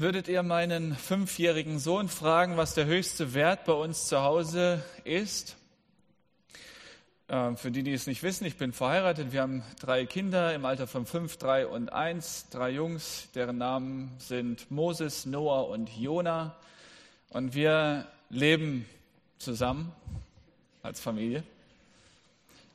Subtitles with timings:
[0.00, 5.56] Würdet ihr meinen fünfjährigen Sohn fragen, was der höchste Wert bei uns zu Hause ist?
[7.28, 9.32] Ähm, für die, die es nicht wissen, ich bin verheiratet.
[9.32, 12.46] Wir haben drei Kinder im Alter von fünf, drei und eins.
[12.48, 16.56] Drei Jungs, deren Namen sind Moses, Noah und Jona.
[17.28, 18.86] Und wir leben
[19.36, 19.92] zusammen
[20.82, 21.42] als Familie.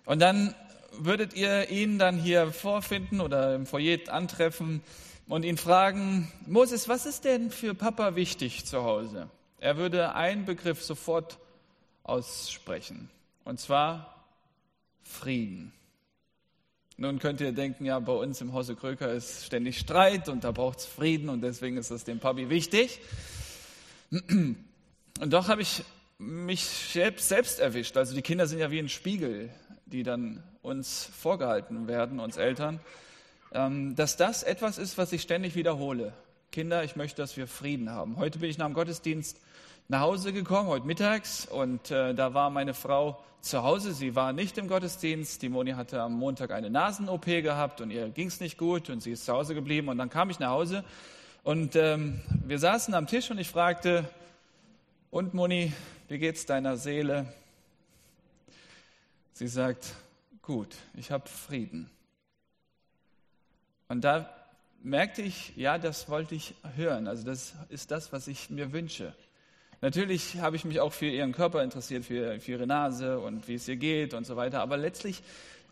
[0.05, 0.54] Und dann
[0.92, 4.84] würdet ihr ihn dann hier vorfinden oder im Foyer antreffen
[5.28, 9.30] und ihn fragen, Moses, was ist denn für Papa wichtig zu Hause?
[9.59, 11.40] Er würde einen Begriff sofort
[12.04, 13.09] aussprechen,
[13.44, 14.26] und zwar
[15.04, 15.72] Frieden.
[16.98, 20.52] Nun könnt ihr denken, ja, bei uns im Hause Kröker ist ständig Streit und da
[20.52, 23.02] braucht es Frieden und deswegen ist es dem Papi wichtig.
[24.12, 24.57] Und
[25.20, 25.84] doch habe ich
[26.18, 27.98] mich selbst erwischt.
[27.98, 29.49] Also die Kinder sind ja wie ein Spiegel,
[29.85, 32.80] die dann uns vorgehalten werden, uns Eltern.
[33.55, 36.12] Ähm, dass das etwas ist, was ich ständig wiederhole.
[36.52, 38.18] Kinder, ich möchte, dass wir Frieden haben.
[38.18, 39.40] Heute bin ich nach dem Gottesdienst
[39.88, 43.94] nach Hause gekommen, heute mittags, und äh, da war meine Frau zu Hause.
[43.94, 45.41] Sie war nicht im Gottesdienst.
[45.41, 49.02] Die Moni hatte am Montag eine Nasen-OP gehabt und ihr ging es nicht gut und
[49.02, 49.88] sie ist zu Hause geblieben.
[49.88, 50.84] Und dann kam ich nach Hause
[51.44, 54.04] und ähm, wir saßen am Tisch und ich fragte,
[55.12, 55.72] und Moni,
[56.10, 57.32] wie geht's deiner Seele?
[59.32, 59.94] Sie sagt,
[60.41, 61.90] gut, ich habe Frieden.
[63.88, 64.30] Und da
[64.84, 67.08] merkte ich, ja, das wollte ich hören.
[67.08, 69.14] Also das ist das, was ich mir wünsche.
[69.81, 73.56] Natürlich habe ich mich auch für ihren Körper interessiert, für, für ihre Nase und wie
[73.56, 74.62] es ihr geht und so weiter.
[74.62, 75.22] Aber letztlich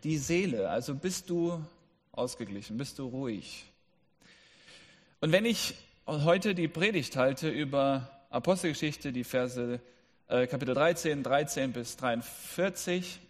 [0.04, 0.68] die Seele.
[0.68, 1.64] Also bist du
[2.12, 3.64] ausgeglichen, bist du ruhig.
[5.20, 5.74] Und wenn ich
[6.06, 9.80] heute die Predigt halte über Apostelgeschichte, die Verse
[10.28, 13.20] äh, Kapitel 13, 13 bis 43,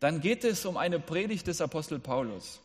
[0.00, 2.60] dann geht es um eine Predigt des Apostel Paulus.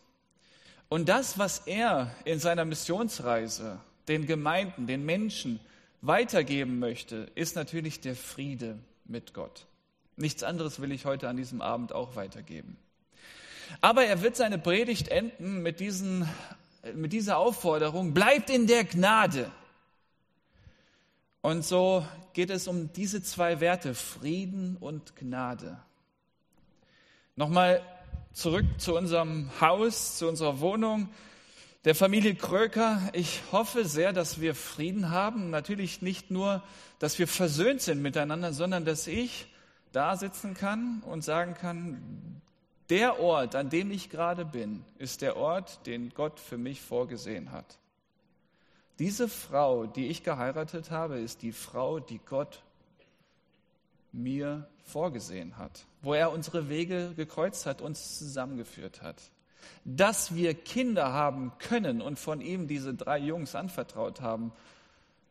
[0.90, 5.60] Und das, was er in seiner Missionsreise den Gemeinden, den Menschen
[6.02, 9.68] weitergeben möchte, ist natürlich der Friede mit Gott.
[10.16, 12.76] Nichts anderes will ich heute an diesem Abend auch weitergeben.
[13.82, 16.28] Aber er wird seine Predigt enden mit, diesen,
[16.96, 19.52] mit dieser Aufforderung, bleibt in der Gnade.
[21.42, 25.80] Und so geht es um diese zwei Werte, Frieden und Gnade.
[27.36, 27.82] Nochmal
[28.34, 31.10] zurück zu unserem Haus, zu unserer Wohnung,
[31.86, 33.02] der Familie Kröker.
[33.14, 35.50] Ich hoffe sehr, dass wir Frieden haben.
[35.50, 36.64] Natürlich nicht nur,
[37.00, 39.48] dass wir versöhnt sind miteinander, sondern dass ich
[39.92, 42.42] da sitzen kann und sagen kann,
[42.90, 47.52] der Ort, an dem ich gerade bin, ist der Ort, den Gott für mich vorgesehen
[47.52, 47.78] hat.
[48.98, 52.64] Diese Frau, die ich geheiratet habe, ist die Frau, die Gott
[54.12, 59.22] mir vorgesehen hat, wo er unsere Wege gekreuzt hat, uns zusammengeführt hat.
[59.86, 64.52] Dass wir Kinder haben können und von ihm diese drei Jungs anvertraut haben,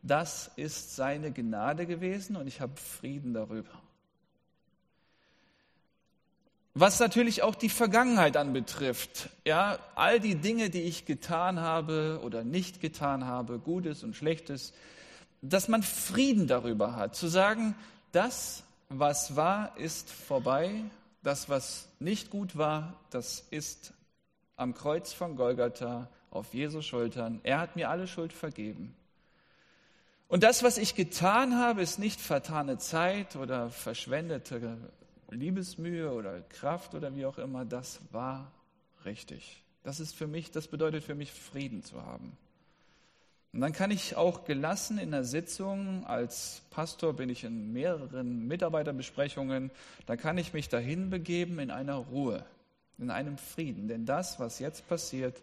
[0.01, 3.69] das ist seine Gnade gewesen und ich habe Frieden darüber.
[6.73, 12.45] Was natürlich auch die Vergangenheit anbetrifft, ja, all die Dinge, die ich getan habe oder
[12.45, 14.71] nicht getan habe, Gutes und Schlechtes,
[15.41, 17.75] dass man Frieden darüber hat, zu sagen,
[18.11, 20.83] das was war, ist vorbei.
[21.21, 23.93] Das, was nicht gut war, das ist
[24.55, 27.39] am Kreuz von Golgatha auf Jesu Schultern.
[27.43, 28.95] Er hat mir alle Schuld vergeben.
[30.27, 34.77] Und das, was ich getan habe, ist nicht vertane Zeit oder verschwendete
[35.29, 37.65] Liebesmühe oder Kraft oder wie auch immer.
[37.65, 38.51] Das war
[39.05, 39.63] richtig.
[39.83, 42.37] Das ist für mich, das bedeutet für mich Frieden zu haben.
[43.51, 48.47] Und dann kann ich auch gelassen in der Sitzung, als Pastor bin ich in mehreren
[48.47, 49.71] Mitarbeiterbesprechungen,
[50.05, 52.45] da kann ich mich dahin begeben in einer Ruhe,
[52.99, 53.87] in einem Frieden.
[53.87, 55.41] Denn das, was jetzt passiert,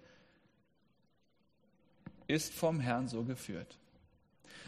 [2.29, 3.77] ist vom Herrn so geführt.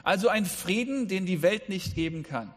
[0.02, 2.52] Also ein Frieden, den die Welt nicht geben kann.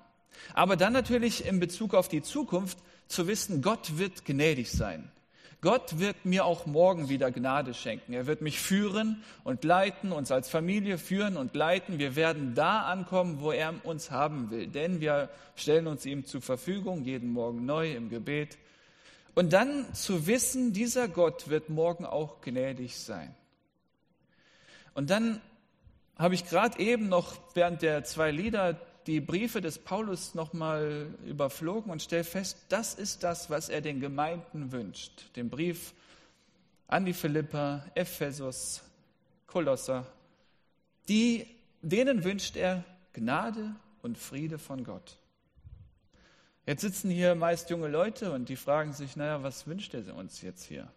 [0.54, 5.12] Aber dann natürlich in Bezug auf die Zukunft zu wissen, Gott wird gnädig sein.
[5.62, 8.14] Gott wird mir auch morgen wieder Gnade schenken.
[8.14, 12.00] Er wird mich führen und leiten, uns als Familie führen und leiten.
[12.00, 14.66] Wir werden da ankommen, wo er uns haben will.
[14.66, 18.58] Denn wir stellen uns ihm zur Verfügung, jeden Morgen neu im Gebet.
[19.36, 23.36] Und dann zu wissen, dieser Gott wird morgen auch gnädig sein.
[24.96, 25.42] Und dann
[26.18, 31.92] habe ich gerade eben noch während der zwei Lieder die Briefe des Paulus nochmal überflogen
[31.92, 35.36] und stelle fest, das ist das, was er den Gemeinden wünscht.
[35.36, 35.94] Den Brief
[36.88, 38.82] an die Philipper, Ephesus,
[39.48, 40.06] Kolosser.
[41.08, 41.48] Die,
[41.82, 42.84] denen wünscht er
[43.14, 45.18] Gnade und Friede von Gott.
[46.66, 50.42] Jetzt sitzen hier meist junge Leute und die fragen sich, naja, was wünscht er uns
[50.42, 50.88] jetzt hier?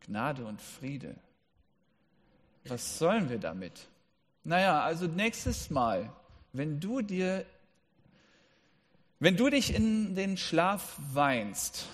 [0.00, 1.14] Gnade und Friede.
[2.64, 3.88] Was sollen wir damit?
[4.44, 6.12] Naja, also nächstes Mal,
[6.58, 7.46] wenn du dir,
[9.20, 11.86] wenn du dich in den Schlaf weinst,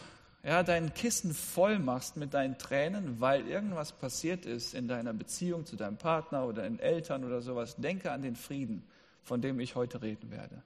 [0.42, 5.64] ja, dein Kissen voll machst mit deinen Tränen, weil irgendwas passiert ist in deiner Beziehung
[5.64, 8.82] zu deinem Partner oder in Eltern oder sowas, denke an den Frieden,
[9.22, 10.62] von dem ich heute reden werde.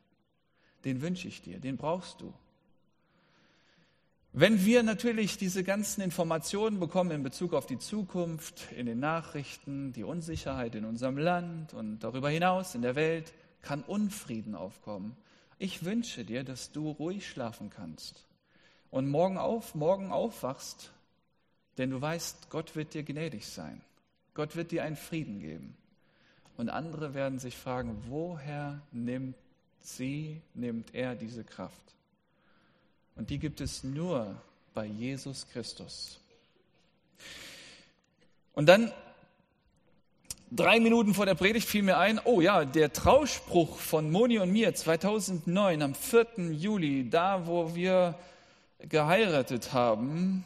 [0.85, 2.33] Den wünsche ich dir, den brauchst du.
[4.33, 9.93] Wenn wir natürlich diese ganzen Informationen bekommen in Bezug auf die Zukunft, in den Nachrichten,
[9.93, 15.17] die Unsicherheit in unserem Land und darüber hinaus in der Welt, kann Unfrieden aufkommen.
[15.59, 18.25] Ich wünsche dir, dass du ruhig schlafen kannst
[18.91, 20.93] und morgen auf, morgen aufwachst,
[21.77, 23.81] denn du weißt, Gott wird dir gnädig sein.
[24.35, 25.77] Gott wird dir einen Frieden geben.
[26.57, 29.37] Und andere werden sich fragen, woher nimmt
[29.81, 31.95] sie, nimmt er diese Kraft?
[33.15, 34.41] Und die gibt es nur
[34.75, 36.21] bei Jesus Christus.
[38.53, 38.93] Und dann,
[40.51, 44.51] drei Minuten vor der Predigt fiel mir ein, oh ja, der Trauspruch von Moni und
[44.51, 46.53] mir 2009 am 4.
[46.53, 48.15] Juli, da wo wir
[48.81, 50.45] geheiratet haben,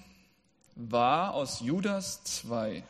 [0.74, 2.82] war aus Judas 2.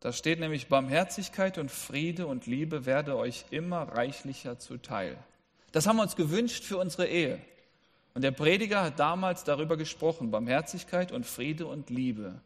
[0.00, 5.16] Da steht nämlich, Barmherzigkeit und Friede und Liebe werde euch immer reichlicher zuteil.
[5.72, 7.40] Das haben wir uns gewünscht für unsere Ehe.
[8.12, 12.40] Und der Prediger hat damals darüber gesprochen, Barmherzigkeit und Friede und Liebe.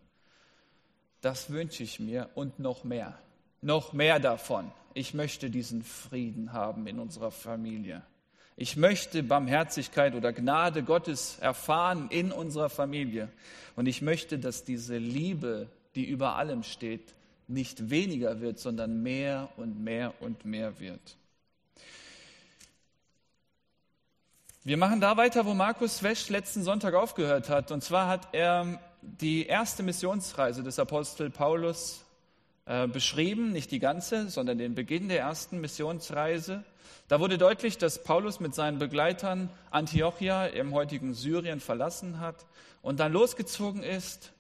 [1.21, 3.19] Das wünsche ich mir und noch mehr.
[3.61, 4.71] Noch mehr davon.
[4.95, 8.03] Ich möchte diesen Frieden haben in unserer Familie.
[8.57, 13.29] Ich möchte Barmherzigkeit oder Gnade Gottes erfahren in unserer Familie.
[13.77, 17.15] Und ich möchte, dass diese Liebe, die über allem steht,
[17.47, 21.17] nicht weniger wird, sondern mehr und mehr und mehr wird.
[24.65, 27.71] Wir machen da weiter, wo Markus Wesch letzten Sonntag aufgehört hat.
[27.71, 32.05] Und zwar hat er die erste Missionsreise des Apostel Paulus
[32.67, 36.65] äh, beschrieben, nicht die ganze, sondern den Beginn der ersten Missionsreise.
[37.09, 42.47] Da wurde deutlich, dass Paulus mit seinen Begleitern Antiochia im heutigen Syrien verlassen hat
[42.83, 44.33] und dann losgezogen ist,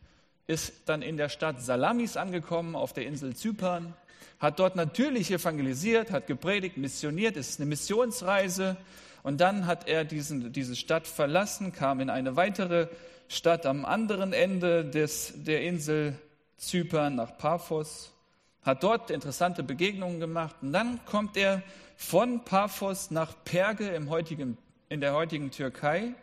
[0.46, 3.94] ist dann in der Stadt Salamis angekommen, auf der Insel Zypern,
[4.38, 8.76] hat dort natürlich evangelisiert, hat gepredigt, missioniert, es ist eine Missionsreise
[9.22, 12.88] und dann hat er diesen, diese Stadt verlassen, kam in eine weitere
[13.28, 16.18] Stadt am anderen Ende des, der Insel
[16.56, 18.12] Zypern nach Paphos,
[18.62, 20.56] hat dort interessante Begegnungen gemacht.
[20.62, 21.62] Und dann kommt er
[21.96, 24.58] von Paphos nach Perge im heutigen,
[24.88, 26.14] in der heutigen Türkei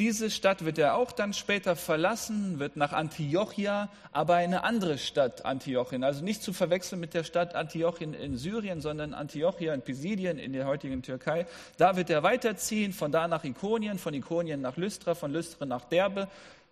[0.00, 5.44] diese Stadt wird er auch dann später verlassen, wird nach Antiochia, aber eine andere Stadt
[5.44, 6.02] Antiochien.
[6.02, 10.52] Also nicht zu verwechseln mit der Stadt Antiochien in Syrien, sondern Antiochia in Pisidien in
[10.52, 11.46] der heutigen Türkei.
[11.76, 15.84] Da wird er weiterziehen, von da nach Ikonien, von Ikonien nach Lystra, von Lystra nach
[15.84, 16.26] Derbe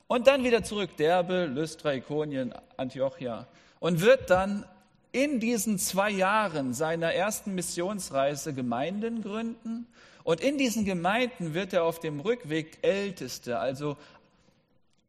[0.09, 0.97] und dann wieder zurück.
[0.97, 3.47] Derbe, Lystra, Ikonien, Antiochia.
[3.79, 4.65] Und wird dann
[5.13, 9.87] in diesen zwei Jahren seiner ersten Missionsreise Gemeinden gründen
[10.25, 13.97] und in diesen Gemeinden wird er auf dem Rückweg Älteste, also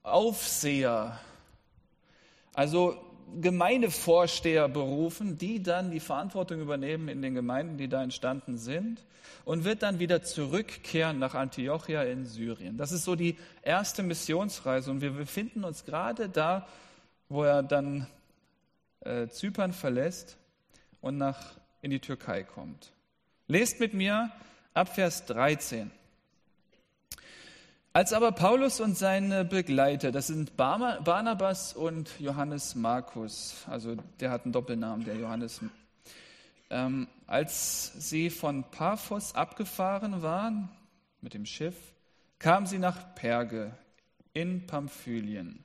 [0.02, 1.20] Aufseher,
[2.54, 2.98] also
[3.42, 9.04] Gemeindevorsteher berufen, die dann die Verantwortung übernehmen in den Gemeinden, die da entstanden sind,
[9.46, 12.78] und wird dann wieder zurückkehren nach Antiochia in Syrien.
[12.78, 16.68] Das ist so die erste Missionsreise und wir befinden uns gerade da,
[17.30, 18.08] wo er dann
[19.02, 20.38] äh, Zypern verlässt
[21.02, 22.94] und nach, in die Türkei kommt.
[23.48, 24.32] Lest mit mir
[24.74, 25.92] ab Vers 13.
[27.96, 34.46] Als aber Paulus und seine Begleiter, das sind Barnabas und Johannes Markus, also der hat
[34.46, 35.62] einen Doppelnamen, der Johannes,
[36.72, 40.70] ähm, als sie von Paphos abgefahren waren
[41.22, 41.76] mit dem Schiff,
[42.40, 43.72] kamen sie nach Perge
[44.34, 45.64] in Pamphylien.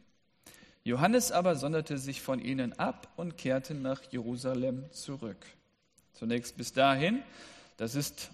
[0.84, 5.46] Johannes aber sonderte sich von ihnen ab und kehrte nach Jerusalem zurück.
[6.12, 7.22] Zunächst bis dahin,
[7.78, 8.30] das ist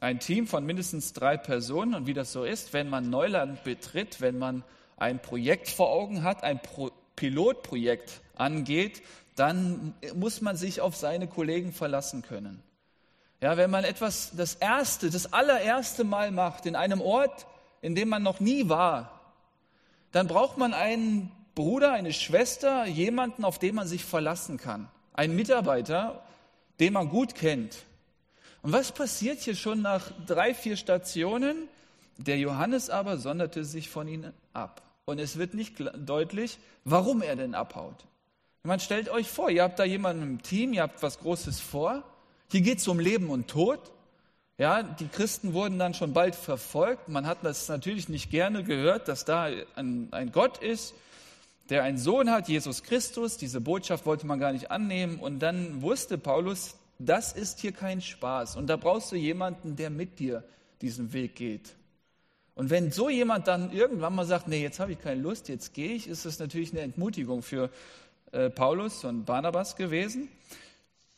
[0.00, 1.94] ein Team von mindestens drei Personen.
[1.94, 4.64] Und wie das so ist, wenn man Neuland betritt, wenn man
[4.96, 9.02] ein Projekt vor Augen hat, ein Pro Pilotprojekt angeht,
[9.34, 12.62] dann muss man sich auf seine Kollegen verlassen können.
[13.40, 17.46] Ja, wenn man etwas das erste, das allererste Mal macht in einem Ort,
[17.82, 19.20] in dem man noch nie war,
[20.12, 24.88] dann braucht man einen Bruder, eine Schwester, jemanden, auf den man sich verlassen kann.
[25.12, 26.22] Einen Mitarbeiter,
[26.78, 27.78] den man gut kennt.
[28.62, 31.68] Und was passiert hier schon nach drei, vier Stationen?
[32.16, 34.82] Der Johannes aber sonderte sich von ihnen ab.
[35.04, 38.04] Und es wird nicht deutlich, warum er denn abhaut.
[38.64, 42.02] Man stellt euch vor, ihr habt da jemanden im Team, ihr habt was Großes vor.
[42.50, 43.78] Hier geht es um Leben und Tod.
[44.58, 47.08] Ja, die Christen wurden dann schon bald verfolgt.
[47.08, 50.94] Man hat das natürlich nicht gerne gehört, dass da ein, ein Gott ist,
[51.70, 53.36] der einen Sohn hat, Jesus Christus.
[53.36, 55.20] Diese Botschaft wollte man gar nicht annehmen.
[55.20, 58.56] Und dann wusste Paulus, Das ist hier kein Spaß.
[58.56, 60.42] Und da brauchst du jemanden, der mit dir
[60.80, 61.74] diesen Weg geht.
[62.54, 65.74] Und wenn so jemand dann irgendwann mal sagt, nee, jetzt habe ich keine Lust, jetzt
[65.74, 67.70] gehe ich, ist das natürlich eine Entmutigung für
[68.32, 70.28] äh, Paulus und Barnabas gewesen.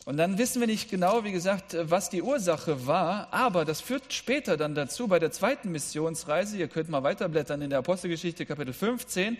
[0.04, 4.12] Und dann wissen wir nicht genau, wie gesagt, was die Ursache war, aber das führt
[4.12, 8.72] später dann dazu bei der zweiten Missionsreise, ihr könnt mal weiterblättern in der Apostelgeschichte Kapitel
[8.72, 9.37] 15,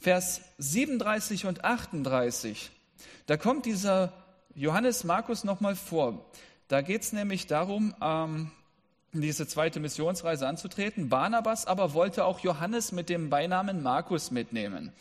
[0.00, 2.70] Vers 37 und 38.
[3.26, 4.12] Da kommt dieser
[4.58, 6.26] Johannes Markus nochmal vor.
[6.66, 8.50] Da geht es nämlich darum, ähm,
[9.12, 11.08] diese zweite Missionsreise anzutreten.
[11.08, 14.92] Barnabas aber wollte auch Johannes mit dem Beinamen Markus mitnehmen,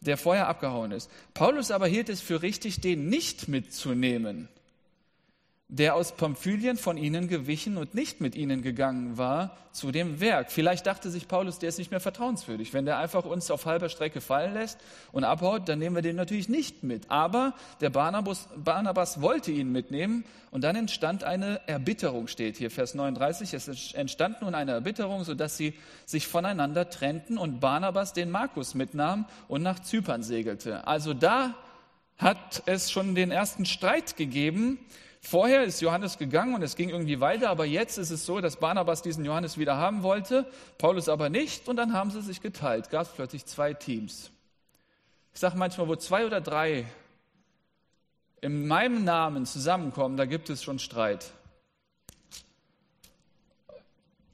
[0.00, 1.10] der vorher abgehauen ist.
[1.34, 4.48] Paulus aber hielt es für richtig, den nicht mitzunehmen
[5.68, 10.52] der aus Pamphylien von ihnen gewichen und nicht mit ihnen gegangen war zu dem Werk.
[10.52, 12.74] Vielleicht dachte sich Paulus, der ist nicht mehr vertrauenswürdig.
[12.74, 14.78] Wenn der einfach uns auf halber Strecke fallen lässt
[15.12, 17.10] und abhaut, dann nehmen wir den natürlich nicht mit.
[17.10, 22.94] Aber der Barnabas, Barnabas wollte ihn mitnehmen und dann entstand eine Erbitterung, steht hier, Vers
[22.94, 23.54] 39.
[23.54, 25.72] Es entstand nun eine Erbitterung, sodass sie
[26.04, 30.86] sich voneinander trennten und Barnabas den Markus mitnahm und nach Zypern segelte.
[30.86, 31.54] Also da
[32.18, 34.78] hat es schon den ersten Streit gegeben
[35.24, 38.56] Vorher ist Johannes gegangen und es ging irgendwie weiter, aber jetzt ist es so, dass
[38.56, 40.46] Barnabas diesen Johannes wieder haben wollte,
[40.78, 42.90] Paulus aber nicht und dann haben sie sich geteilt.
[42.90, 44.30] Gab es plötzlich zwei Teams.
[45.32, 46.84] Ich sage manchmal, wo zwei oder drei
[48.40, 51.30] in meinem Namen zusammenkommen, da gibt es schon Streit.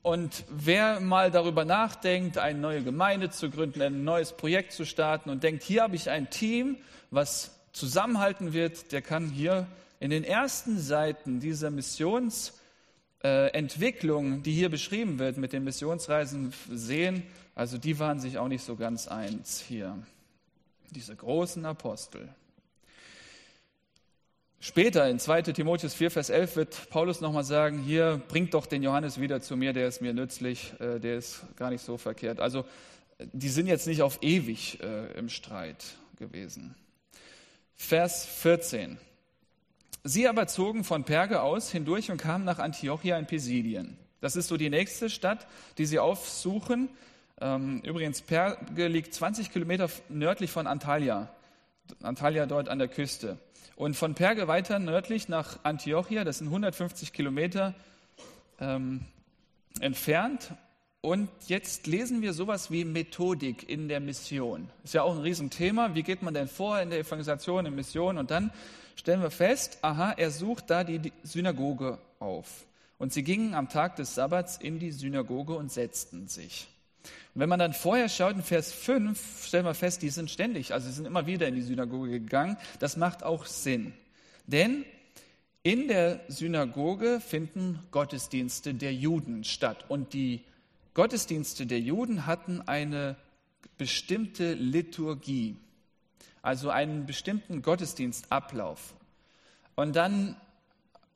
[0.00, 5.28] Und wer mal darüber nachdenkt, eine neue Gemeinde zu gründen, ein neues Projekt zu starten
[5.28, 6.78] und denkt, hier habe ich ein Team,
[7.10, 9.66] was zusammenhalten wird, der kann hier
[10.00, 17.24] in den ersten Seiten dieser Missionsentwicklung, die hier beschrieben wird mit den Missionsreisen, sehen,
[17.54, 19.98] also die waren sich auch nicht so ganz eins hier,
[20.90, 22.28] diese großen Apostel.
[24.60, 28.82] Später in 2 Timotheus 4, Vers 11 wird Paulus nochmal sagen, hier bringt doch den
[28.82, 32.40] Johannes wieder zu mir, der ist mir nützlich, äh, der ist gar nicht so verkehrt.
[32.40, 32.64] Also
[33.32, 35.84] die sind jetzt nicht auf ewig äh, im Streit
[36.16, 36.74] gewesen.
[37.76, 38.98] Vers 14.
[40.08, 43.98] Sie aber zogen von Perge aus hindurch und kamen nach Antiochia in Pisidien.
[44.22, 45.46] Das ist so die nächste Stadt,
[45.76, 46.88] die sie aufsuchen.
[47.42, 51.28] Ähm, übrigens, Perge liegt 20 Kilometer nördlich von Antalya.
[52.00, 53.36] Antalya dort an der Küste.
[53.76, 57.74] Und von Perge weiter nördlich nach Antiochia, das sind 150 Kilometer
[58.60, 59.02] ähm,
[59.80, 60.54] entfernt.
[61.02, 64.70] Und jetzt lesen wir sowas wie Methodik in der Mission.
[64.84, 65.94] Ist ja auch ein Riesenthema.
[65.94, 68.16] Wie geht man denn vor in der Evangelisation, in Mission?
[68.16, 68.50] Und dann
[68.98, 72.66] stellen wir fest, aha, er sucht da die Synagoge auf.
[72.98, 76.66] Und sie gingen am Tag des Sabbats in die Synagoge und setzten sich.
[77.32, 80.74] Und wenn man dann vorher schaut, in Vers 5, stellen wir fest, die sind ständig,
[80.74, 82.56] also sie sind immer wieder in die Synagoge gegangen.
[82.80, 83.94] Das macht auch Sinn.
[84.48, 84.84] Denn
[85.62, 89.84] in der Synagoge finden Gottesdienste der Juden statt.
[89.88, 90.42] Und die
[90.94, 93.14] Gottesdienste der Juden hatten eine
[93.76, 95.56] bestimmte Liturgie
[96.42, 98.94] also einen bestimmten Gottesdienstablauf.
[99.74, 100.36] Und dann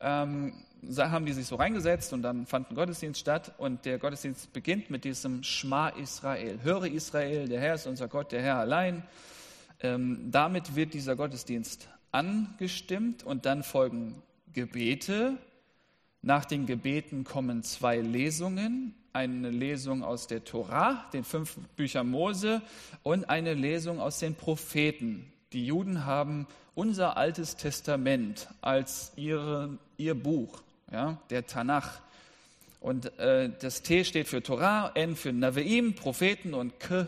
[0.01, 0.53] ähm,
[0.97, 4.91] haben die sich so reingesetzt und dann fand ein Gottesdienst statt und der Gottesdienst beginnt
[4.91, 6.59] mit diesem Schma Israel.
[6.63, 9.05] Höre Israel, der Herr ist unser Gott, der Herr allein.
[9.81, 15.39] Ähm, damit wird dieser Gottesdienst angestimmt und dann folgen Gebete.
[16.23, 22.63] Nach den Gebeten kommen zwei Lesungen eine Lesung aus der Tora, den fünf Büchern Mose,
[23.03, 25.31] und eine Lesung aus den Propheten.
[25.53, 32.01] Die Juden haben unser Altes Testament als ihre, ihr Buch, ja, der Tanach.
[32.81, 37.07] Und äh, das T steht für Torah, N für Naveim, Propheten und K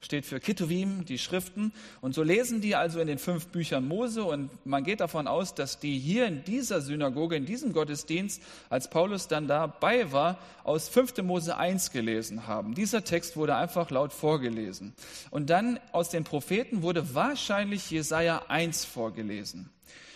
[0.00, 1.72] steht für Kittuvim, die Schriften.
[2.00, 5.54] Und so lesen die also in den fünf Büchern Mose und man geht davon aus,
[5.54, 8.40] dass die hier in dieser Synagoge, in diesem Gottesdienst,
[8.70, 11.18] als Paulus dann dabei war, aus 5.
[11.22, 12.74] Mose 1 gelesen haben.
[12.74, 14.94] Dieser Text wurde einfach laut vorgelesen.
[15.30, 19.70] Und dann aus den Propheten wurde wahrscheinlich Jesaja 1 vorgelesen.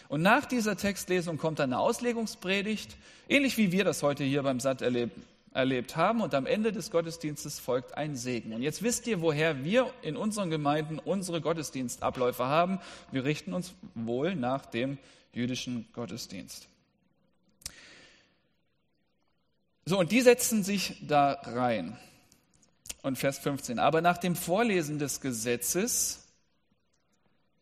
[0.09, 2.97] Und nach dieser Textlesung kommt dann eine Auslegungspredigt,
[3.29, 6.21] ähnlich wie wir das heute hier beim Satt erleben erlebt haben.
[6.21, 8.53] Und am Ende des Gottesdienstes folgt ein Segen.
[8.53, 12.81] Und jetzt wisst ihr, woher wir in unseren Gemeinden unsere Gottesdienstabläufe haben.
[13.11, 14.99] Wir richten uns wohl nach dem
[15.33, 16.69] jüdischen Gottesdienst.
[19.85, 21.99] So, und die setzen sich da rein.
[23.03, 23.79] Und Vers 15.
[23.79, 26.29] Aber nach dem Vorlesen des Gesetzes,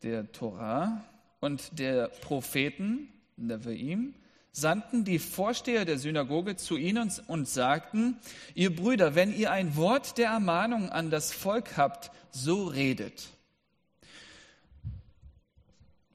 [0.03, 1.03] der Torah
[1.41, 4.13] und der Propheten, Nevi'im,
[4.53, 8.19] sandten die Vorsteher der Synagoge zu ihnen und sagten,
[8.55, 13.29] ihr Brüder, wenn ihr ein Wort der Ermahnung an das Volk habt, so redet.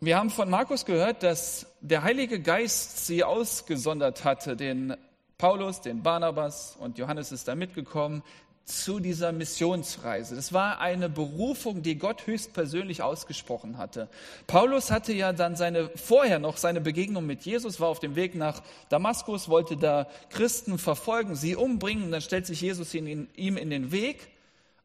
[0.01, 4.95] Wir haben von Markus gehört, dass der Heilige Geist sie ausgesondert hatte, den
[5.37, 8.23] Paulus, den Barnabas und Johannes ist da mitgekommen,
[8.65, 10.35] zu dieser Missionsreise.
[10.35, 14.09] Das war eine Berufung, die Gott höchstpersönlich ausgesprochen hatte.
[14.47, 18.33] Paulus hatte ja dann seine, vorher noch seine Begegnung mit Jesus, war auf dem Weg
[18.33, 22.11] nach Damaskus, wollte da Christen verfolgen, sie umbringen.
[22.11, 24.29] Dann stellt sich Jesus in, ihm in den Weg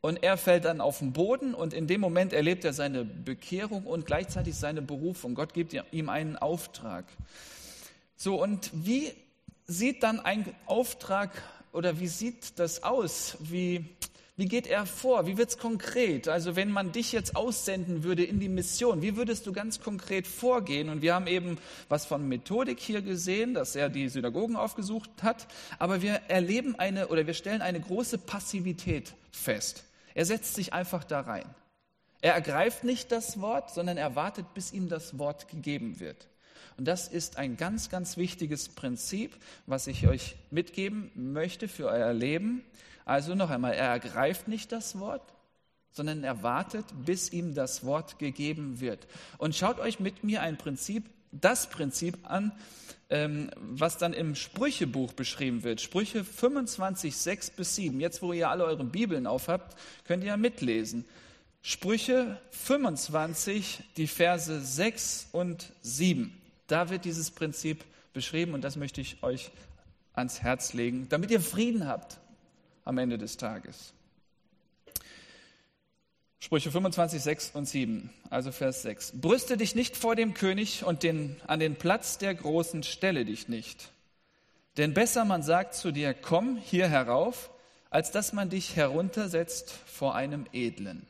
[0.02, 3.86] und er fällt dann auf den Boden und in dem Moment erlebt er seine Bekehrung
[3.86, 5.34] und gleichzeitig seine Berufung.
[5.34, 7.06] Gott gibt ihm einen Auftrag.
[8.16, 9.10] So, und wie
[9.66, 11.30] sieht dann ein Auftrag
[11.72, 13.36] oder wie sieht das aus?
[13.40, 13.84] Wie,
[14.36, 15.26] wie geht er vor?
[15.26, 16.26] Wie wird es konkret?
[16.26, 20.26] Also wenn man dich jetzt aussenden würde in die Mission, wie würdest du ganz konkret
[20.26, 20.88] vorgehen?
[20.88, 21.58] Und wir haben eben
[21.88, 25.46] was von Methodik hier gesehen, dass er die Synagogen aufgesucht hat,
[25.78, 29.84] aber wir erleben eine oder wir stellen eine große Passivität fest.
[30.14, 31.46] Er setzt sich einfach da rein.
[32.20, 36.28] Er ergreift nicht das Wort, sondern er wartet, bis ihm das Wort gegeben wird.
[36.80, 42.14] Und das ist ein ganz, ganz wichtiges Prinzip, was ich euch mitgeben möchte für euer
[42.14, 42.64] Leben.
[43.04, 45.34] Also noch einmal, er ergreift nicht das Wort,
[45.90, 49.06] sondern er wartet, bis ihm das Wort gegeben wird.
[49.36, 52.50] Und schaut euch mit mir ein Prinzip, das Prinzip an,
[53.10, 55.82] ähm, was dann im Sprüchebuch beschrieben wird.
[55.82, 58.00] Sprüche 25, 6 bis 7.
[58.00, 61.04] Jetzt, wo ihr alle eure Bibeln aufhabt, könnt ihr ja mitlesen.
[61.60, 66.39] Sprüche 25, die Verse 6 und 7.
[66.70, 69.50] Da wird dieses Prinzip beschrieben und das möchte ich euch
[70.12, 72.18] ans Herz legen, damit ihr Frieden habt
[72.84, 73.92] am Ende des Tages.
[76.38, 79.20] Sprüche 25, 6 und 7, also Vers 6.
[79.20, 83.48] Brüste dich nicht vor dem König und den, an den Platz der Großen stelle dich
[83.48, 83.90] nicht.
[84.76, 87.50] Denn besser man sagt zu dir, komm hier herauf,
[87.90, 91.06] als dass man dich heruntersetzt vor einem Edlen.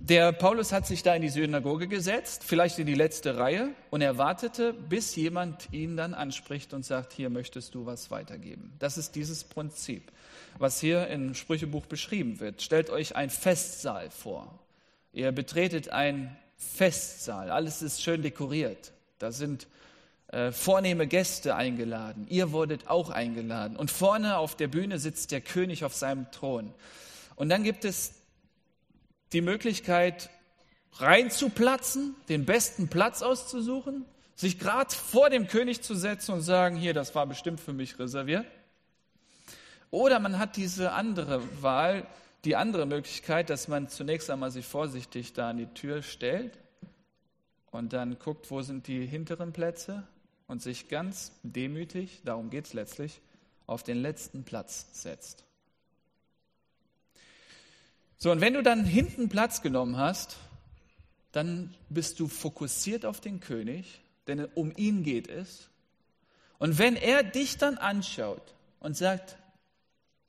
[0.00, 4.02] Der Paulus hat sich da in die Synagoge gesetzt, vielleicht in die letzte Reihe, und
[4.02, 8.74] er wartete, bis jemand ihn dann anspricht und sagt, hier möchtest du was weitergeben.
[8.78, 10.12] Das ist dieses Prinzip,
[10.58, 12.60] was hier im Sprüchebuch beschrieben wird.
[12.60, 14.58] Stellt euch ein Festsaal vor.
[15.14, 18.92] Ihr betretet einen Festsaal, alles ist schön dekoriert.
[19.18, 19.66] Da sind
[20.28, 22.26] äh, vornehme Gäste eingeladen.
[22.28, 23.76] Ihr wurdet auch eingeladen.
[23.76, 26.74] Und vorne auf der Bühne sitzt der König auf seinem Thron.
[27.36, 28.14] Und dann gibt es
[29.34, 30.30] die Möglichkeit,
[30.94, 34.04] reinzuplatzen, den besten Platz auszusuchen,
[34.36, 37.98] sich gerade vor dem König zu setzen und sagen, hier, das war bestimmt für mich
[37.98, 38.46] reserviert.
[39.90, 42.06] Oder man hat diese andere Wahl,
[42.44, 46.58] die andere Möglichkeit, dass man zunächst einmal sich vorsichtig da an die Tür stellt
[47.70, 50.06] und dann guckt, wo sind die hinteren Plätze
[50.46, 53.20] und sich ganz demütig, darum geht es letztlich,
[53.66, 55.43] auf den letzten Platz setzt.
[58.18, 60.36] So, und wenn du dann hinten Platz genommen hast,
[61.32, 65.68] dann bist du fokussiert auf den König, denn um ihn geht es.
[66.58, 69.36] Und wenn er dich dann anschaut und sagt,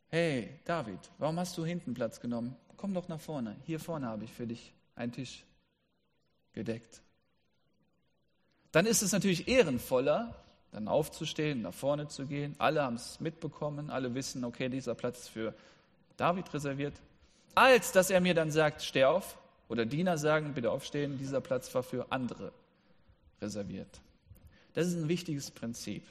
[0.08, 2.56] hey David, warum hast du hinten Platz genommen?
[2.76, 3.56] Komm doch nach vorne.
[3.66, 5.46] Hier vorne habe ich für dich einen Tisch
[6.54, 7.02] gedeckt.
[8.72, 10.36] Dann ist es natürlich ehrenvoller,
[10.72, 12.56] dann aufzustehen, nach vorne zu gehen.
[12.58, 15.54] Alle haben es mitbekommen, alle wissen, okay, dieser Platz ist für
[16.18, 17.00] David reserviert
[17.56, 19.38] als dass er mir dann sagt, steh auf,
[19.68, 22.52] oder Diener sagen, bitte aufstehen, dieser Platz war für andere
[23.42, 24.02] reserviert.
[24.74, 26.04] Das ist ein wichtiges Prinzip.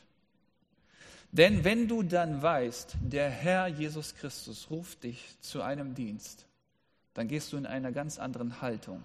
[1.30, 6.46] Denn wenn du dann weißt, der Herr Jesus Christus ruft dich zu einem Dienst,
[7.12, 9.04] dann gehst du in einer ganz anderen Haltung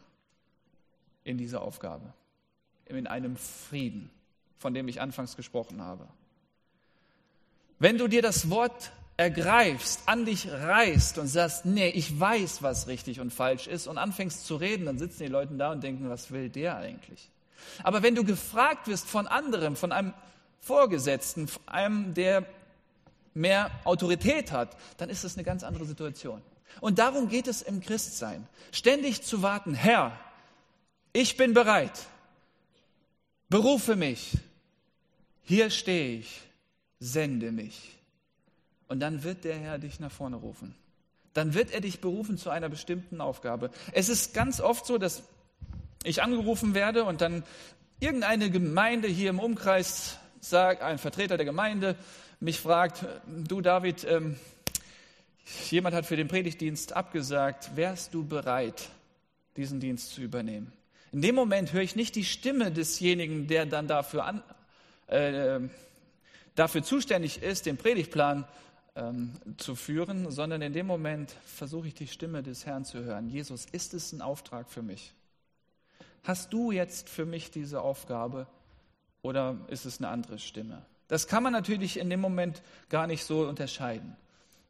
[1.24, 2.14] in diese Aufgabe,
[2.86, 4.10] in einem Frieden,
[4.58, 6.08] von dem ich anfangs gesprochen habe.
[7.80, 12.88] Wenn du dir das Wort ergreifst, an dich reißt und sagst, nee, ich weiß, was
[12.88, 16.10] richtig und falsch ist und anfängst zu reden, dann sitzen die Leute da und denken,
[16.10, 17.30] was will der eigentlich?
[17.84, 20.14] Aber wenn du gefragt wirst von anderem, von einem
[20.62, 22.46] Vorgesetzten, von einem, der
[23.34, 26.42] mehr Autorität hat, dann ist das eine ganz andere Situation.
[26.80, 28.48] Und darum geht es im Christsein.
[28.72, 30.18] Ständig zu warten, Herr,
[31.12, 32.06] ich bin bereit,
[33.50, 34.38] berufe mich,
[35.44, 36.40] hier stehe ich,
[37.02, 37.99] sende mich.
[38.90, 40.76] Und dann wird der Herr dich nach vorne rufen.
[41.34, 43.70] Dann wird er dich berufen zu einer bestimmten Aufgabe.
[43.94, 45.24] Es ist ganz oft so, dass
[46.04, 47.44] ich angerufen werde und dann
[48.00, 51.96] irgendeine Gemeinde hier im Umkreis sagt, ein Vertreter der Gemeinde
[52.40, 54.38] mich fragt, du David, ähm,
[55.70, 58.90] jemand hat für den Predigtdienst abgesagt, wärst du bereit,
[59.56, 60.72] diesen Dienst zu übernehmen?
[61.12, 64.44] In dem Moment höre ich nicht die Stimme desjenigen, der dann dafür, an,
[65.08, 65.60] äh,
[66.56, 68.48] dafür zuständig ist, den Predigtplan
[69.00, 73.30] ähm, zu führen, sondern in dem Moment versuche ich die Stimme des Herrn zu hören.
[73.30, 75.14] Jesus, ist es ein Auftrag für mich?
[76.24, 78.48] Hast du jetzt für mich diese Aufgabe?
[79.22, 80.86] oder ist es eine andere Stimme?
[81.08, 84.16] Das kann man natürlich in dem Moment gar nicht so unterscheiden.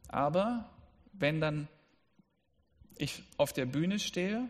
[0.08, 0.68] Aber
[1.12, 1.68] wenn dann
[2.96, 4.48] ich auf der Bühne stehe,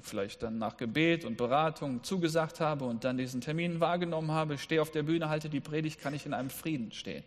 [0.00, 4.82] vielleicht dann nach Gebet und Beratung zugesagt habe und dann diesen Termin wahrgenommen habe, stehe
[4.82, 7.24] auf der Bühne, halte die Predigt, kann ich in einem Frieden stehen,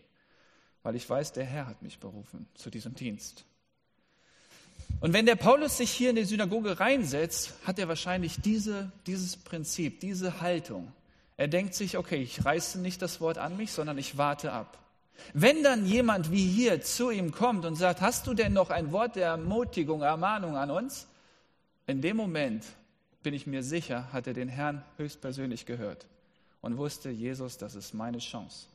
[0.82, 3.44] weil ich weiß, der Herr hat mich berufen zu diesem Dienst.
[5.00, 9.36] Und wenn der Paulus sich hier in die Synagoge reinsetzt, hat er wahrscheinlich diese, dieses
[9.36, 10.92] Prinzip, diese Haltung.
[11.36, 14.78] Er denkt sich, okay, ich reiße nicht das Wort an mich, sondern ich warte ab.
[15.32, 18.92] Wenn dann jemand wie hier zu ihm kommt und sagt, hast du denn noch ein
[18.92, 21.06] Wort der Ermutigung, Ermahnung an uns?
[21.86, 22.64] In dem Moment,
[23.22, 26.06] bin ich mir sicher, hat er den Herrn höchstpersönlich gehört
[26.60, 28.66] und wusste, Jesus, das ist meine Chance.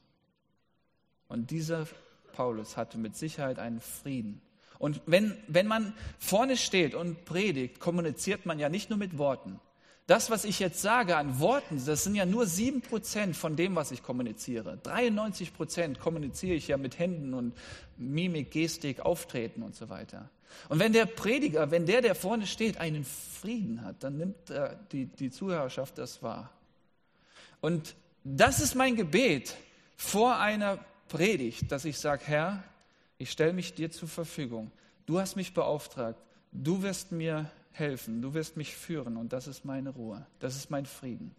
[1.28, 1.88] Und dieser
[2.34, 4.42] Paulus hatte mit Sicherheit einen Frieden.
[4.78, 9.60] Und wenn, wenn man vorne steht und predigt, kommuniziert man ja nicht nur mit Worten,
[10.08, 13.76] das, was ich jetzt sage an Worten, das sind ja nur sieben Prozent von dem,
[13.76, 14.78] was ich kommuniziere.
[14.84, 17.54] 93 Prozent kommuniziere ich ja mit Händen und
[17.98, 20.30] Mimik, Gestik, Auftreten und so weiter.
[20.70, 24.76] Und wenn der Prediger, wenn der, der vorne steht, einen Frieden hat, dann nimmt äh,
[24.92, 26.52] die, die Zuhörerschaft das wahr.
[27.60, 29.56] Und das ist mein Gebet
[29.98, 32.64] vor einer Predigt, dass ich sage, Herr,
[33.18, 34.72] ich stelle mich dir zur Verfügung.
[35.06, 36.20] Du hast mich beauftragt.
[36.52, 40.72] Du wirst mir helfen, du wirst mich führen und das ist meine Ruhe, das ist
[40.72, 41.36] mein Frieden.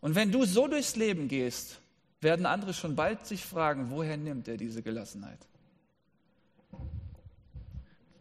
[0.00, 1.80] Und wenn du so durchs Leben gehst,
[2.20, 5.38] werden andere schon bald sich fragen, woher nimmt er diese Gelassenheit?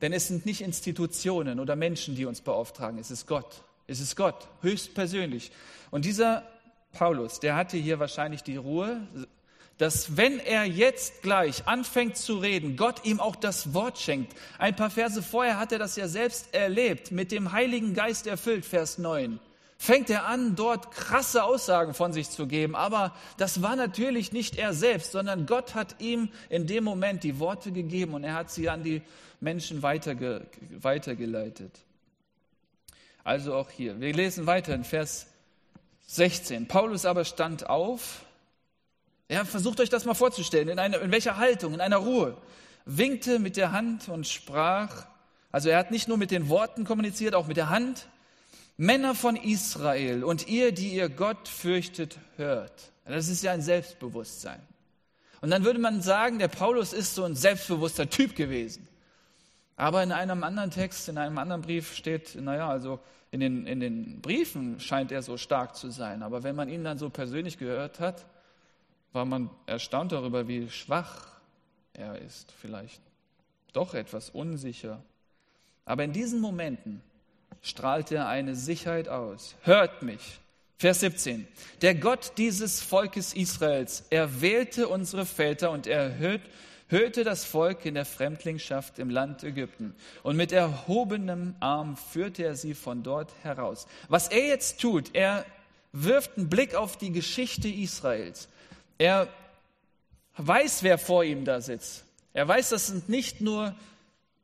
[0.02, 3.64] Denn es sind nicht Institutionen oder Menschen, die uns beauftragen, es ist Gott.
[3.88, 5.52] Es ist Gott, höchstpersönlich.
[5.92, 6.44] Und dieser
[6.94, 9.08] Paulus, der hatte hier wahrscheinlich die Ruhe,
[9.82, 14.38] dass wenn er jetzt gleich anfängt zu reden, Gott ihm auch das Wort schenkt.
[14.60, 18.64] Ein paar Verse vorher hat er das ja selbst erlebt, mit dem Heiligen Geist erfüllt,
[18.64, 19.40] Vers 9.
[19.80, 24.56] Fängt er an, dort krasse Aussagen von sich zu geben, aber das war natürlich nicht
[24.56, 28.52] er selbst, sondern Gott hat ihm in dem Moment die Worte gegeben und er hat
[28.52, 29.02] sie an die
[29.40, 30.46] Menschen weiterge
[30.78, 31.72] weitergeleitet.
[33.24, 34.00] Also auch hier.
[34.00, 35.26] Wir lesen weiter in Vers
[36.06, 36.68] 16.
[36.68, 38.24] Paulus aber stand auf,
[39.32, 42.36] ja, versucht euch das mal vorzustellen, in, einer, in welcher Haltung, in einer Ruhe.
[42.84, 45.06] Winkte mit der Hand und sprach,
[45.52, 48.08] also er hat nicht nur mit den Worten kommuniziert, auch mit der Hand.
[48.76, 52.92] Männer von Israel und ihr, die ihr Gott fürchtet, hört.
[53.06, 54.60] Das ist ja ein Selbstbewusstsein.
[55.40, 58.88] Und dann würde man sagen, der Paulus ist so ein selbstbewusster Typ gewesen.
[59.78, 63.00] Aber in einem anderen Text, in einem anderen Brief steht, naja, also
[63.32, 66.22] in den, in den Briefen scheint er so stark zu sein.
[66.22, 68.26] Aber wenn man ihn dann so persönlich gehört hat,
[69.14, 71.28] war man erstaunt darüber, wie schwach
[71.94, 73.02] er ist, vielleicht
[73.74, 75.02] doch etwas unsicher.
[75.86, 77.02] Aber in diesen Momenten
[77.62, 79.56] strahlt er eine Sicherheit aus.
[79.64, 80.40] Hört mich.
[80.78, 81.48] Vers 17.
[81.82, 86.42] Der Gott dieses Volkes Israels erwählte unsere Väter und erhöht,
[86.88, 89.96] hörte das Volk in der Fremdlingschaft im Land Ägypten.
[90.24, 93.88] Und mit erhobenem Arm führte er sie von dort heraus.
[94.10, 95.46] Was er jetzt tut, er
[95.94, 98.50] wirft einen Blick auf die Geschichte Israels.
[99.02, 99.28] Er
[100.38, 102.06] weiß, wer vor ihm da sitzt.
[102.34, 103.74] Er weiß, das sind nicht nur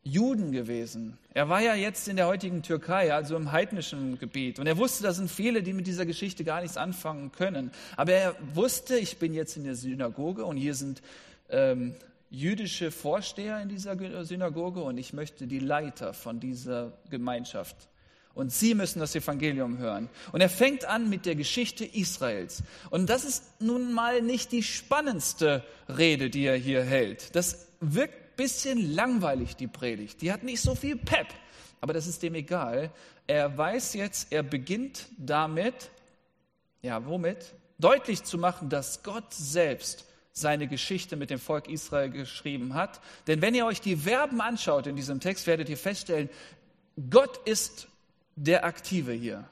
[0.02, 1.20] Juden gewesen.
[1.36, 4.58] Er war ja jetzt in der heutigen Türkei, also im heidnischen Gebiet.
[4.58, 7.70] Und er wusste, da sind viele, die mit dieser Geschichte gar nichts anfangen können.
[7.98, 11.04] Aber er wusste, ich bin jetzt in der Synagoge und hier sind
[11.52, 11.94] ähm,
[12.32, 17.76] jüdische Vorsteher in dieser Synagoge und ich möchte die Leiter von dieser Gemeinschaft
[18.38, 20.10] und sie müssen das Evangelium hören.
[20.32, 22.62] Und er fängt an mit der Geschichte Israels.
[22.92, 27.36] Und das ist nun mal nicht die spannendste Rede, die er hier hält.
[27.36, 30.22] Das wirkt ein bisschen langweilig, die Predigt.
[30.22, 31.28] Die hat nicht so viel Pep.
[31.82, 32.92] Aber das ist dem egal.
[33.26, 35.90] Er weiß jetzt, er beginnt damit,
[36.84, 37.54] ja, womit?
[37.80, 43.02] Deutlich zu machen, dass Gott selbst seine Geschichte mit dem Volk Israel geschrieben hat.
[43.26, 46.30] Denn wenn ihr euch die Verben anschaut in diesem Text, werdet ihr feststellen,
[47.10, 47.88] Gott ist
[48.38, 49.44] der Aktive hier.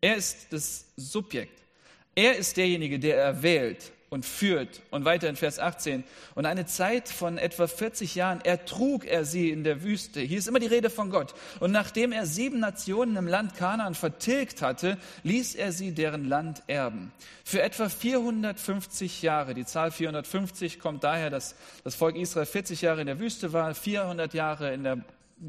[0.00, 1.60] Er ist das Subjekt.
[2.14, 4.82] Er ist derjenige, der erwählt und führt.
[4.90, 6.04] Und weiter in Vers 18.
[6.34, 10.20] Und eine Zeit von etwa 40 Jahren ertrug er sie in der Wüste.
[10.20, 11.34] Hier ist immer die Rede von Gott.
[11.60, 16.62] Und nachdem er sieben Nationen im Land Kanaan vertilgt hatte, ließ er sie deren Land
[16.66, 17.12] erben.
[17.44, 19.54] Für etwa 450 Jahre.
[19.54, 23.74] Die Zahl 450 kommt daher, dass das Volk Israel 40 Jahre in der Wüste war,
[23.74, 24.98] 400 Jahre in der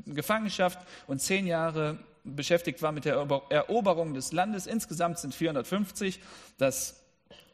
[0.05, 3.15] Gefangenschaft und 10 Jahre beschäftigt war mit der
[3.49, 4.67] Eroberung des Landes.
[4.67, 6.19] Insgesamt sind 450.
[6.57, 7.01] Das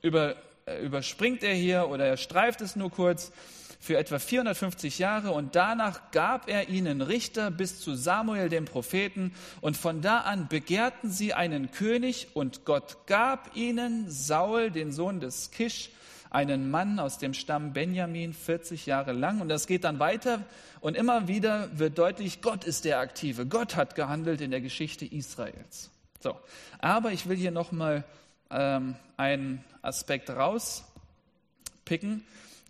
[0.01, 3.31] über, äh, überspringt er hier oder er streift es nur kurz.
[3.79, 9.33] für etwa 450 Jahre und danach gab er ihnen Richter bis zu Samuel dem Propheten
[9.61, 15.19] und von da an begehrten sie einen König und Gott gab ihnen Saul, den Sohn
[15.19, 15.91] des Kisch,
[16.29, 19.41] einen Mann aus dem Stamm Benjamin 40 Jahre lang.
[19.41, 20.43] Und das geht dann weiter
[20.79, 23.45] und immer wieder wird deutlich, Gott ist der Aktive.
[23.45, 25.89] Gott hat gehandelt in der Geschichte Israels.
[26.19, 26.35] So,
[26.79, 28.03] aber ich will hier nochmal
[28.49, 32.23] ähm, einen Aspekt rauspicken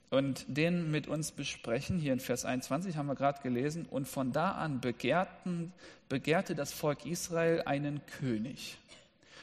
[0.09, 1.99] und den mit uns besprechen.
[1.99, 3.85] Hier in Vers 21 haben wir gerade gelesen.
[3.89, 5.73] Und von da an begehrten,
[6.09, 8.77] begehrte das Volk Israel einen König.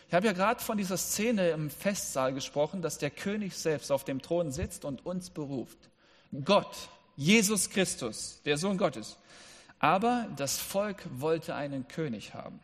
[0.08, 4.04] Ich habe ja gerade von dieser Szene im Festsaal gesprochen, dass der König selbst auf
[4.04, 5.78] dem Thron sitzt und uns beruft.
[6.44, 9.18] Gott, Jesus Christus, der Sohn Gottes.
[9.78, 12.60] Aber das Volk wollte einen König haben.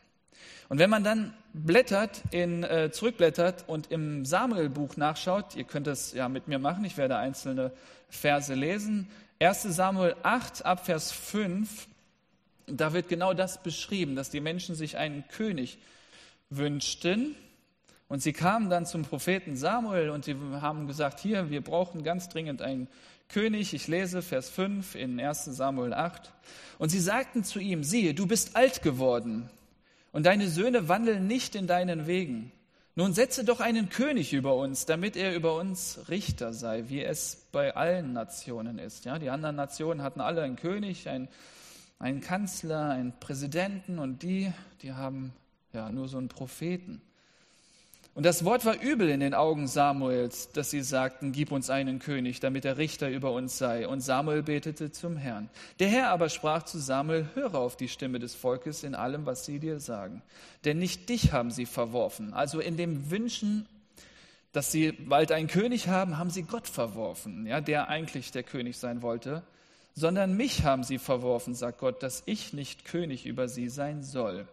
[0.68, 6.12] Und wenn man dann blättert, in, äh, zurückblättert und im Samuel-Buch nachschaut, ihr könnt es
[6.12, 7.72] ja mit mir machen, ich werde einzelne
[8.08, 9.10] Verse lesen.
[9.40, 11.88] 1 Samuel 8 ab Vers 5,
[12.66, 15.78] da wird genau das beschrieben, dass die Menschen sich einen König
[16.50, 17.34] wünschten.
[18.08, 22.28] Und sie kamen dann zum Propheten Samuel und sie haben gesagt, hier, wir brauchen ganz
[22.28, 22.88] dringend einen
[23.28, 23.72] König.
[23.72, 26.32] Ich lese Vers 5 in 1 Samuel 8.
[26.78, 29.48] Und sie sagten zu ihm, siehe, du bist alt geworden
[30.12, 32.50] und deine Söhne wandeln nicht in deinen Wegen.
[32.96, 37.46] Nun setze doch einen König über uns, damit er über uns Richter sei, wie es
[37.52, 39.04] bei allen Nationen ist.
[39.04, 41.28] Ja, die anderen Nationen hatten alle einen König, einen,
[42.00, 45.32] einen Kanzler, einen Präsidenten und die, die haben
[45.72, 47.00] ja, nur so einen Propheten.
[48.12, 52.00] Und das Wort war übel in den Augen Samuels, dass sie sagten, gib uns einen
[52.00, 53.86] König, damit der Richter über uns sei.
[53.86, 55.48] Und Samuel betete zum Herrn.
[55.78, 59.44] Der Herr aber sprach zu Samuel, höre auf die Stimme des Volkes in allem, was
[59.44, 60.22] sie dir sagen.
[60.64, 62.34] Denn nicht dich haben sie verworfen.
[62.34, 63.66] Also in dem Wünschen,
[64.52, 68.76] dass sie bald einen König haben, haben sie Gott verworfen, ja, der eigentlich der König
[68.76, 69.44] sein wollte.
[69.94, 74.48] Sondern mich haben sie verworfen, sagt Gott, dass ich nicht König über sie sein soll.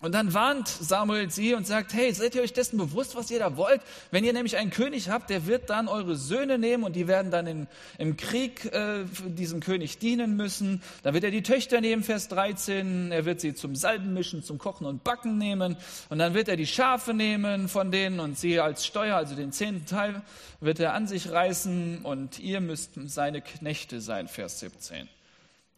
[0.00, 3.38] Und dann warnt Samuel sie und sagt, hey, seid ihr euch dessen bewusst, was ihr
[3.38, 3.82] da wollt?
[4.10, 7.30] Wenn ihr nämlich einen König habt, der wird dann eure Söhne nehmen und die werden
[7.30, 7.66] dann in,
[7.98, 10.82] im Krieg äh, diesem König dienen müssen.
[11.02, 13.12] Da wird er die Töchter nehmen, Vers 13.
[13.12, 15.76] Er wird sie zum Salben mischen, zum Kochen und Backen nehmen.
[16.08, 19.52] Und dann wird er die Schafe nehmen von denen und sie als Steuer, also den
[19.52, 20.22] zehnten Teil,
[20.60, 25.10] wird er an sich reißen und ihr müsst seine Knechte sein, Vers 17.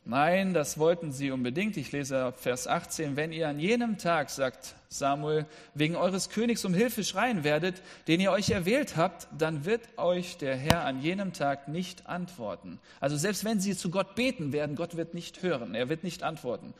[0.04, 1.76] Nein, das wollten sie unbedingt.
[1.76, 3.14] Ich lese Vers 18.
[3.14, 8.18] Wenn ihr an jenem Tag, sagt Samuel, wegen eures Königs um Hilfe schreien werdet, den
[8.18, 12.80] ihr euch erwählt habt, dann wird euch der Herr an jenem Tag nicht antworten.
[12.98, 16.24] Also selbst wenn sie zu Gott beten werden, Gott wird nicht hören, er wird nicht
[16.24, 16.74] antworten.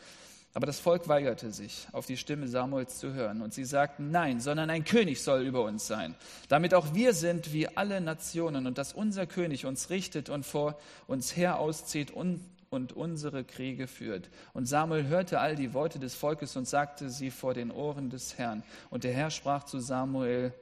[0.54, 3.40] Aber das Volk weigerte sich, auf die Stimme Samuels zu hören.
[3.40, 6.14] Und sie sagten, nein, sondern ein König soll über uns sein,
[6.48, 10.76] damit auch wir sind wie alle Nationen und dass unser König uns richtet und vor
[11.06, 12.40] uns her auszieht und
[12.72, 14.30] und unsere Kriege führt.
[14.54, 18.38] Und Samuel hörte all die Worte des Volkes und sagte sie vor den Ohren des
[18.38, 18.62] Herrn.
[18.90, 20.52] Und der Herr sprach zu Samuel,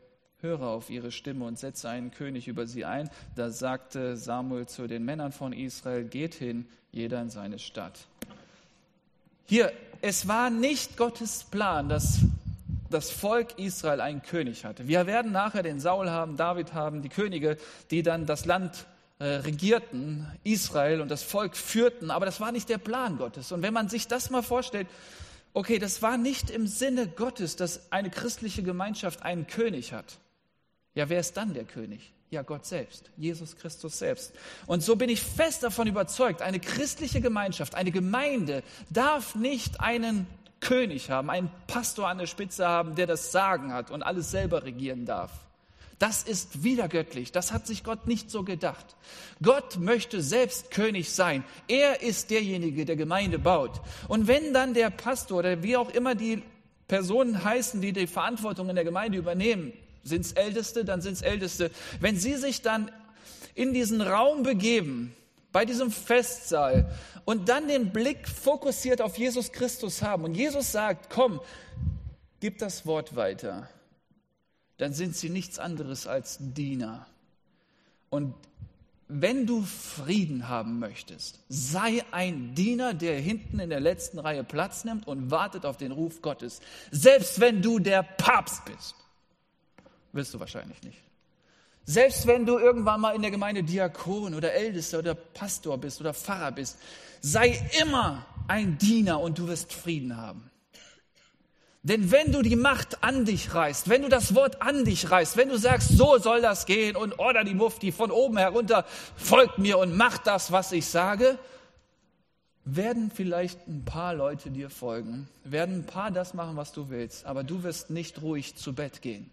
[0.40, 3.10] höre auf ihre Stimme und setze einen König über sie ein.
[3.36, 7.98] Da sagte Samuel zu den Männern von Israel, geht hin, jeder in seine Stadt.
[9.46, 12.20] Hier, es war nicht Gottes Plan, dass
[12.90, 14.88] das Volk Israel einen König hatte.
[14.88, 17.56] Wir werden nachher den Saul haben, David haben, die Könige,
[17.90, 18.86] die dann das Land
[19.20, 23.52] regierten, Israel und das Volk führten, aber das war nicht der Plan Gottes.
[23.52, 24.88] Und wenn man sich das mal vorstellt,
[25.52, 30.18] okay, das war nicht im Sinne Gottes, dass eine christliche Gemeinschaft einen König hat.
[30.94, 32.12] Ja, wer ist dann der König?
[32.30, 34.32] Ja, Gott selbst, Jesus Christus selbst.
[34.66, 40.26] Und so bin ich fest davon überzeugt, eine christliche Gemeinschaft, eine Gemeinde darf nicht einen
[40.60, 44.62] König haben, einen Pastor an der Spitze haben, der das Sagen hat und alles selber
[44.62, 45.32] regieren darf.
[46.00, 47.30] Das ist wiedergöttlich.
[47.30, 48.96] Das hat sich Gott nicht so gedacht.
[49.42, 51.44] Gott möchte selbst König sein.
[51.68, 53.82] Er ist derjenige, der Gemeinde baut.
[54.08, 56.42] Und wenn dann der Pastor oder wie auch immer die
[56.88, 61.22] Personen heißen, die die Verantwortung in der Gemeinde übernehmen, sind es Älteste, dann sind es
[61.22, 61.70] Älteste.
[62.00, 62.90] Wenn sie sich dann
[63.54, 65.14] in diesen Raum begeben,
[65.52, 66.90] bei diesem Festsaal
[67.26, 71.40] und dann den Blick fokussiert auf Jesus Christus haben und Jesus sagt, komm,
[72.40, 73.68] gib das Wort weiter
[74.80, 77.06] dann sind sie nichts anderes als Diener.
[78.08, 78.34] Und
[79.08, 84.84] wenn du Frieden haben möchtest, sei ein Diener, der hinten in der letzten Reihe Platz
[84.84, 86.60] nimmt und wartet auf den Ruf Gottes.
[86.90, 88.94] Selbst wenn du der Papst bist.
[90.12, 90.98] Willst du wahrscheinlich nicht.
[91.84, 96.14] Selbst wenn du irgendwann mal in der Gemeinde Diakon oder Ältester oder Pastor bist oder
[96.14, 96.78] Pfarrer bist,
[97.20, 100.49] sei immer ein Diener und du wirst Frieden haben.
[101.82, 105.38] Denn wenn du die Macht an dich reißt, wenn du das Wort an dich reißt,
[105.38, 108.84] wenn du sagst, so soll das gehen und order die Mufti von oben herunter,
[109.16, 111.38] folgt mir und macht das, was ich sage,
[112.66, 117.24] werden vielleicht ein paar Leute dir folgen, werden ein paar das machen, was du willst,
[117.24, 119.30] aber du wirst nicht ruhig zu Bett gehen.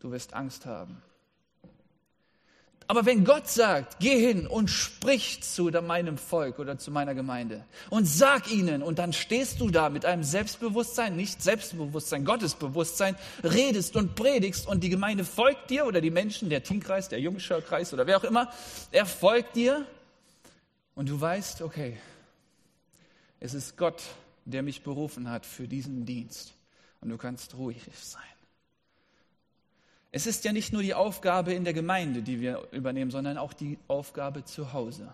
[0.00, 1.00] Du wirst Angst haben.
[2.90, 7.62] Aber wenn Gott sagt, geh hin und sprich zu meinem Volk oder zu meiner Gemeinde
[7.90, 13.94] und sag ihnen, und dann stehst du da mit einem Selbstbewusstsein, nicht Selbstbewusstsein, Gottesbewusstsein, redest
[13.94, 18.06] und predigst und die Gemeinde folgt dir oder die Menschen, der Teamkreis, der Jungschörkreis oder
[18.06, 18.50] wer auch immer,
[18.90, 19.84] er folgt dir
[20.94, 21.98] und du weißt, okay,
[23.38, 24.02] es ist Gott,
[24.46, 26.54] der mich berufen hat für diesen Dienst
[27.02, 28.37] und du kannst ruhig sein.
[30.18, 33.52] Es ist ja nicht nur die Aufgabe in der Gemeinde, die wir übernehmen, sondern auch
[33.52, 35.06] die Aufgabe zu Hause.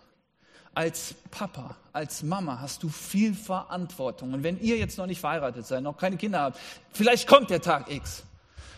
[0.72, 4.32] Als Papa, als Mama hast du viel Verantwortung.
[4.32, 6.58] Und wenn ihr jetzt noch nicht verheiratet seid, noch keine Kinder habt,
[6.94, 8.22] vielleicht kommt der Tag X.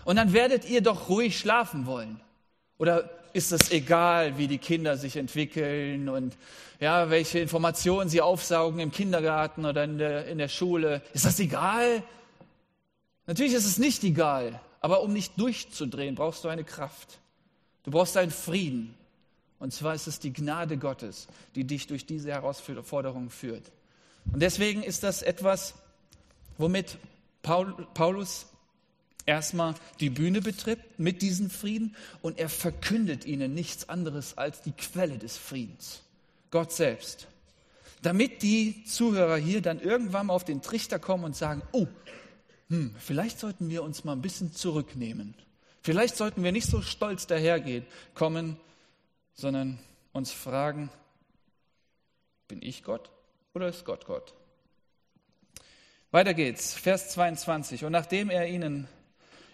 [0.04, 2.20] Und dann werdet ihr doch ruhig schlafen wollen.
[2.76, 6.36] Oder ist es egal, wie die Kinder sich entwickeln und
[6.80, 11.02] ja, welche Informationen sie aufsaugen im Kindergarten oder in der, in der Schule?
[11.14, 12.02] Ist das egal?
[13.28, 14.60] Natürlich ist es nicht egal.
[14.86, 17.18] Aber um nicht durchzudrehen, brauchst du eine Kraft.
[17.82, 18.94] Du brauchst einen Frieden.
[19.58, 23.72] Und zwar ist es die Gnade Gottes, die dich durch diese Herausforderung führt.
[24.32, 25.74] Und deswegen ist das etwas,
[26.56, 26.98] womit
[27.42, 28.46] Paulus
[29.26, 34.70] erstmal die Bühne betritt mit diesem Frieden und er verkündet ihnen nichts anderes als die
[34.70, 36.02] Quelle des Friedens,
[36.52, 37.26] Gott selbst.
[38.02, 41.88] Damit die Zuhörer hier dann irgendwann mal auf den Trichter kommen und sagen, oh,
[42.68, 45.34] hm, vielleicht sollten wir uns mal ein bisschen zurücknehmen.
[45.82, 48.56] Vielleicht sollten wir nicht so stolz dahergehen, kommen,
[49.34, 49.78] sondern
[50.12, 50.90] uns fragen,
[52.48, 53.10] bin ich Gott
[53.54, 54.34] oder ist Gott Gott?
[56.10, 57.84] Weiter geht's, Vers 22.
[57.84, 58.88] Und nachdem er ihnen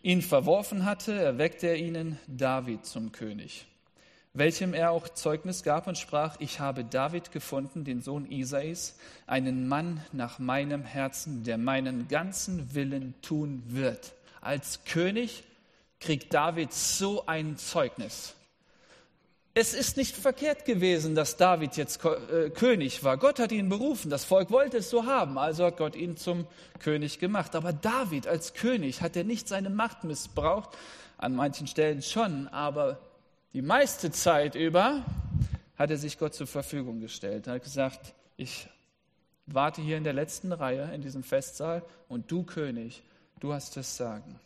[0.03, 3.67] ihn verworfen hatte, erweckte er ihnen David zum König
[4.35, 9.69] welchem er auch Zeugnis gab und sprach, ich habe David gefunden, den Sohn Isais, einen
[9.69, 14.13] Mann nach meinem Herzen, der meinen ganzen Willen tun wird.
[14.41, 15.45] Als König
[16.01, 18.35] kriegt David so ein Zeugnis.
[19.55, 23.19] Es ist nicht verkehrt gewesen, dass David jetzt äh, König war.
[23.19, 24.11] Gott hat ihn berufen.
[24.11, 25.37] Das Volk wollte es so haben.
[25.37, 26.47] Also hat Gott ihn zum
[26.79, 27.55] König gemacht.
[27.55, 30.71] Aber David als König hat er nicht seine Macht missbraucht.
[31.19, 32.49] An manchen Stellen schon.
[32.49, 32.99] Aber
[33.53, 35.05] die meiste Zeit über
[35.77, 37.47] hat er sich Gott zur Verfügung gestellt.
[37.47, 38.69] Er hat gesagt, ich
[39.47, 43.03] warte hier in der letzten Reihe in diesem Festsaal und du König,
[43.41, 44.39] du hast das Sagen.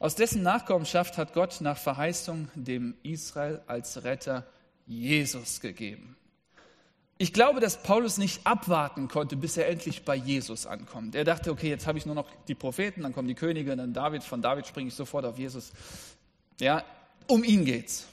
[0.00, 4.46] Aus dessen Nachkommenschaft hat Gott nach Verheißung dem Israel als Retter
[4.86, 6.16] Jesus gegeben.
[7.20, 11.16] Ich glaube, dass Paulus nicht abwarten konnte, bis er endlich bei Jesus ankommt.
[11.16, 13.92] Er dachte, okay, jetzt habe ich nur noch die Propheten, dann kommen die Könige, dann
[13.92, 15.72] David, von David springe ich sofort auf Jesus.
[16.60, 16.84] Ja,
[17.28, 18.06] um ihn geht's.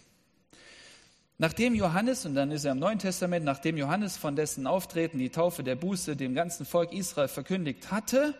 [1.37, 5.29] Nachdem Johannes, und dann ist er im Neuen Testament, nachdem Johannes von dessen Auftreten die
[5.29, 8.35] Taufe der Buße dem ganzen Volk Israel verkündigt hatte,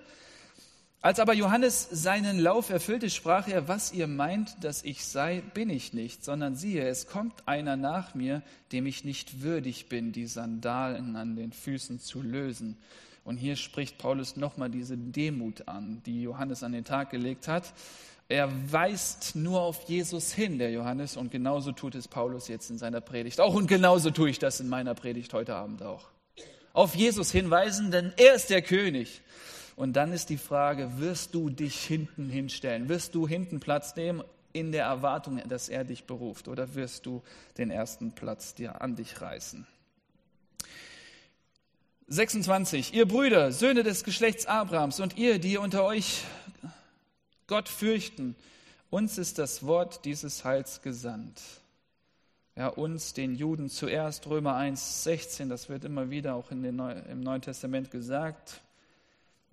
[1.05, 5.69] als aber Johannes seinen Lauf erfüllte, sprach er, was ihr meint, dass ich sei, bin
[5.69, 8.41] ich nicht, sondern siehe, es kommt einer nach mir,
[8.71, 12.79] dem ich nicht würdig bin, die Sandalen an den Füßen zu lösen.
[13.23, 17.71] Und hier spricht Paulus nochmal diese Demut an, die Johannes an den Tag gelegt hat.
[18.27, 22.79] Er weist nur auf Jesus hin, der Johannes, und genauso tut es Paulus jetzt in
[22.79, 23.53] seiner Predigt auch.
[23.53, 26.07] Und genauso tue ich das in meiner Predigt heute Abend auch.
[26.73, 29.21] Auf Jesus hinweisen, denn er ist der König.
[29.75, 32.87] Und dann ist die Frage, wirst du dich hinten hinstellen?
[32.87, 36.47] Wirst du hinten Platz nehmen in der Erwartung, dass er dich beruft?
[36.47, 37.21] Oder wirst du
[37.57, 39.67] den ersten Platz dir an dich reißen?
[42.07, 42.93] 26.
[42.93, 46.23] Ihr Brüder, Söhne des Geschlechts Abrahams und ihr, die unter euch
[47.47, 48.35] Gott fürchten.
[48.89, 51.41] Uns ist das Wort dieses Heils gesandt.
[52.55, 56.77] Ja, uns, den Juden zuerst, Römer 1, 16, das wird immer wieder auch in den
[56.77, 58.61] Neu im Neuen Testament gesagt.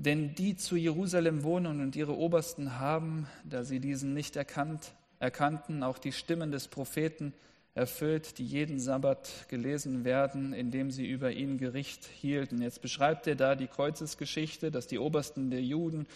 [0.05, 5.85] Denn die zu Jerusalem wohnen und ihre Obersten haben, da sie diesen nicht erkannt, erkannten,
[5.85, 7.33] auch die Stimmen des Propheten
[7.77, 12.61] erfüllt, die jeden Sabbat gelesen werden, indem sie über ihn Gericht hielten.
[12.61, 16.09] Jetzt beschreibt er da die Kreuzesgeschichte, dass die Obersten der Juden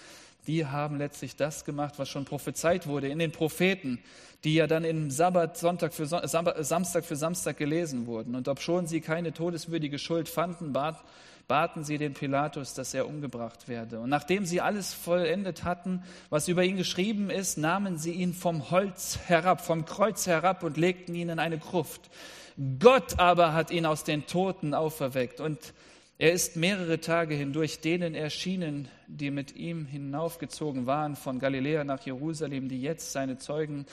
[0.46, 3.98] die haben letztlich das gemacht, was schon prophezeit wurde in den Propheten,
[4.44, 8.34] die ja dann im Sabbat, Sonntag für Samstag für Samstag gelesen wurden.
[8.34, 11.02] Und obschon sie keine todeswürdige Schuld fanden, bat,
[11.48, 14.00] baten sie den Pilatus, dass er umgebracht werde.
[14.00, 18.70] Und nachdem sie alles vollendet hatten, was über ihn geschrieben ist, nahmen sie ihn vom
[18.70, 22.10] Holz herab, vom Kreuz herab und legten ihn in eine Gruft.
[22.78, 25.72] Gott aber hat ihn aus den Toten auferweckt und
[26.18, 32.00] Er ist mehrere Tage hindurch denen erschienen, die mit ihm hinaufgezogen waren von Galiläa nach
[32.06, 33.84] Jerusalem, die jetzt seine Zeugen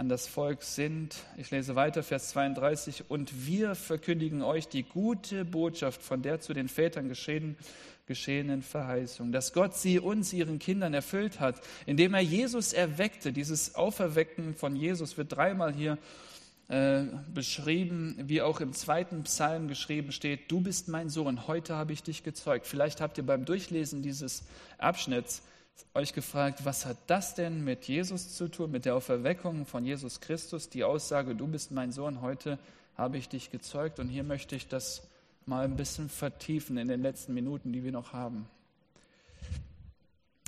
[0.00, 1.14] an das Volk sind.
[1.36, 3.04] Ich lese weiter, Vers 32.
[3.10, 7.54] Und wir verkündigen euch die gute Botschaft von der zu den Vätern geschehen,
[8.06, 13.30] geschehenen Verheißung, dass Gott sie uns, ihren Kindern, erfüllt hat, indem er Jesus erweckte.
[13.30, 15.98] Dieses Auferwecken von Jesus wird dreimal hier
[16.68, 17.02] äh,
[17.34, 22.02] beschrieben, wie auch im zweiten Psalm geschrieben steht, du bist mein Sohn, heute habe ich
[22.02, 22.66] dich gezeugt.
[22.66, 24.44] Vielleicht habt ihr beim Durchlesen dieses
[24.78, 25.42] Abschnitts
[25.94, 30.20] euch gefragt, was hat das denn mit Jesus zu tun, mit der Auferweckung von Jesus
[30.20, 32.58] Christus, die Aussage, du bist mein Sohn, heute
[32.96, 33.98] habe ich dich gezeugt.
[33.98, 35.02] Und hier möchte ich das
[35.46, 38.46] mal ein bisschen vertiefen in den letzten Minuten, die wir noch haben.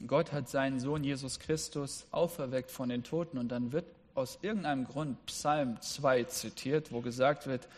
[0.06, 4.84] Gott hat seinen Sohn Jesus Christus auferweckt von den Toten und dann wird aus irgendeinem
[4.84, 7.68] Grund Psalm 2 zitiert, wo gesagt wird,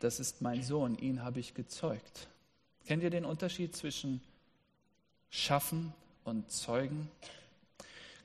[0.00, 2.28] das ist mein Sohn, ihn habe ich gezeugt.
[2.86, 4.20] Kennt ihr den Unterschied zwischen
[5.30, 5.92] schaffen
[6.28, 7.10] und zeugen?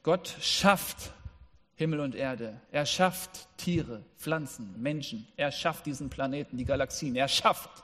[0.04, 1.12] Gott schafft
[1.76, 2.60] Himmel und Erde.
[2.72, 5.28] Er schafft Tiere, Pflanzen, Menschen.
[5.38, 7.16] Er schafft diesen Planeten, die Galaxien.
[7.16, 7.84] Er schafft.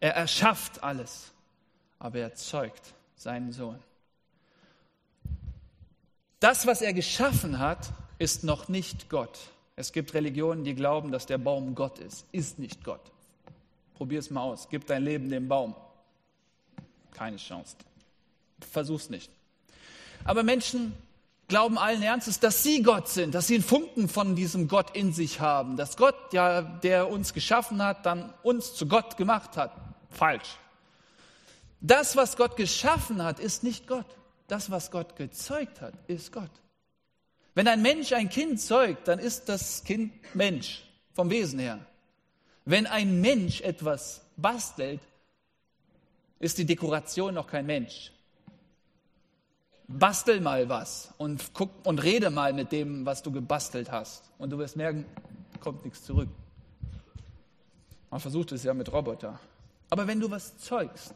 [0.00, 1.32] Er erschafft alles.
[1.98, 3.78] Aber er zeugt seinen Sohn.
[6.40, 9.38] Das, was er geschaffen hat, ist noch nicht Gott.
[9.74, 12.26] Es gibt Religionen, die glauben, dass der Baum Gott ist.
[12.32, 13.12] Ist nicht Gott.
[13.94, 14.68] Probier es mal aus.
[14.68, 15.74] Gib dein Leben dem Baum.
[17.12, 17.76] Keine Chance.
[18.60, 19.30] Versuch's nicht.
[20.24, 20.94] Aber Menschen
[21.48, 25.12] glauben allen Ernstes, dass sie Gott sind, dass sie einen Funken von diesem Gott in
[25.12, 29.72] sich haben, dass Gott, ja, der uns geschaffen hat, dann uns zu Gott gemacht hat.
[30.10, 30.56] Falsch.
[31.80, 34.06] Das, was Gott geschaffen hat, ist nicht Gott.
[34.48, 36.50] Das, was Gott gezeugt hat, ist Gott.
[37.54, 40.82] Wenn ein Mensch ein Kind zeugt, dann ist das Kind Mensch
[41.14, 41.78] vom Wesen her.
[42.64, 45.00] Wenn ein Mensch etwas bastelt,
[46.38, 48.12] ist die Dekoration noch kein Mensch.
[49.88, 54.30] Bastel mal was und guck und rede mal mit dem, was du gebastelt hast.
[54.38, 55.04] Und du wirst merken,
[55.60, 56.28] kommt nichts zurück.
[58.10, 59.38] Man versucht es ja mit Roboter.
[59.90, 61.14] Aber wenn du was zeugst,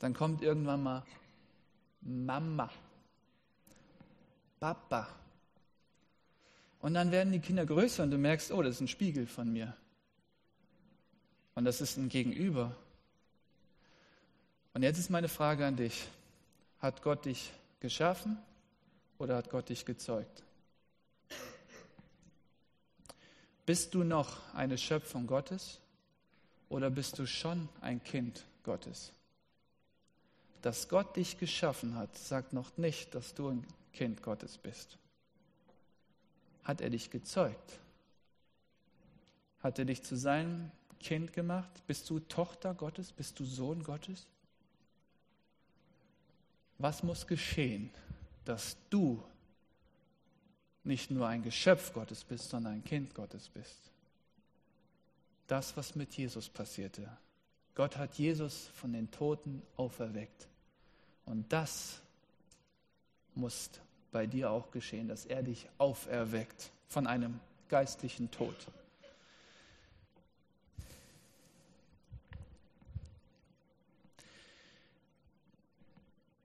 [0.00, 1.02] dann kommt irgendwann mal
[2.02, 2.70] Mama,
[4.60, 5.08] Papa,
[6.84, 9.50] und dann werden die Kinder größer und du merkst, oh, das ist ein Spiegel von
[9.50, 9.74] mir.
[11.54, 12.76] Und das ist ein Gegenüber.
[14.74, 16.06] Und jetzt ist meine Frage an dich.
[16.84, 18.36] Hat Gott dich geschaffen
[19.18, 20.42] oder hat Gott dich gezeugt?
[23.64, 25.80] Bist du noch eine Schöpfung Gottes
[26.68, 29.12] oder bist du schon ein Kind Gottes?
[30.60, 34.98] Dass Gott dich geschaffen hat, sagt noch nicht, dass du ein Kind Gottes bist
[36.64, 37.78] hat er dich gezeugt?
[39.62, 41.70] Hat er dich zu seinem Kind gemacht?
[41.86, 43.12] Bist du Tochter Gottes?
[43.12, 44.26] Bist du Sohn Gottes?
[46.78, 47.90] Was muss geschehen,
[48.44, 49.22] dass du
[50.82, 53.90] nicht nur ein Geschöpf Gottes bist, sondern ein Kind Gottes bist?
[55.46, 57.08] Das, was mit Jesus passierte.
[57.74, 60.48] Gott hat Jesus von den Toten auferweckt.
[61.26, 62.00] Und das
[63.34, 63.70] muss
[64.12, 68.54] bei dir auch geschehen, dass er dich auferweckt von einem geistlichen Tod.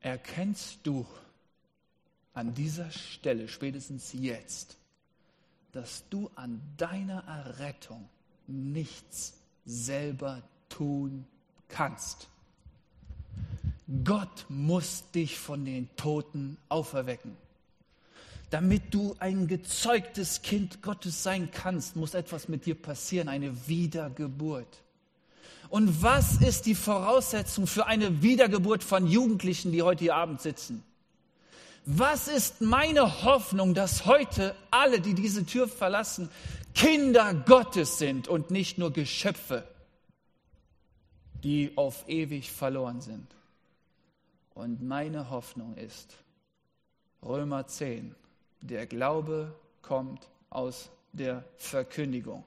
[0.01, 1.05] Erkennst du
[2.33, 4.77] an dieser Stelle, spätestens jetzt,
[5.71, 8.07] dass du an deiner Errettung
[8.47, 9.33] nichts
[9.65, 11.25] selber tun
[11.67, 12.29] kannst?
[14.03, 17.35] Gott muss dich von den Toten auferwecken.
[18.51, 24.83] Damit du ein gezeugtes Kind Gottes sein kannst, muss etwas mit dir passieren, eine Wiedergeburt.
[25.69, 30.83] Und was ist die Voraussetzung für eine Wiedergeburt von Jugendlichen, die heute hier Abend sitzen?
[31.85, 36.29] Was ist meine Hoffnung, dass heute alle, die diese Tür verlassen,
[36.73, 39.63] Kinder Gottes sind und nicht nur Geschöpfe,
[41.43, 43.27] die auf ewig verloren sind?
[44.55, 46.15] Und meine Hoffnung ist
[47.23, 48.15] Römer 10,
[48.61, 52.43] der Glaube kommt aus der Verkündigung.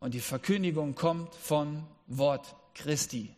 [0.00, 3.30] Und die Verkündigung kommt vom Wort Christi.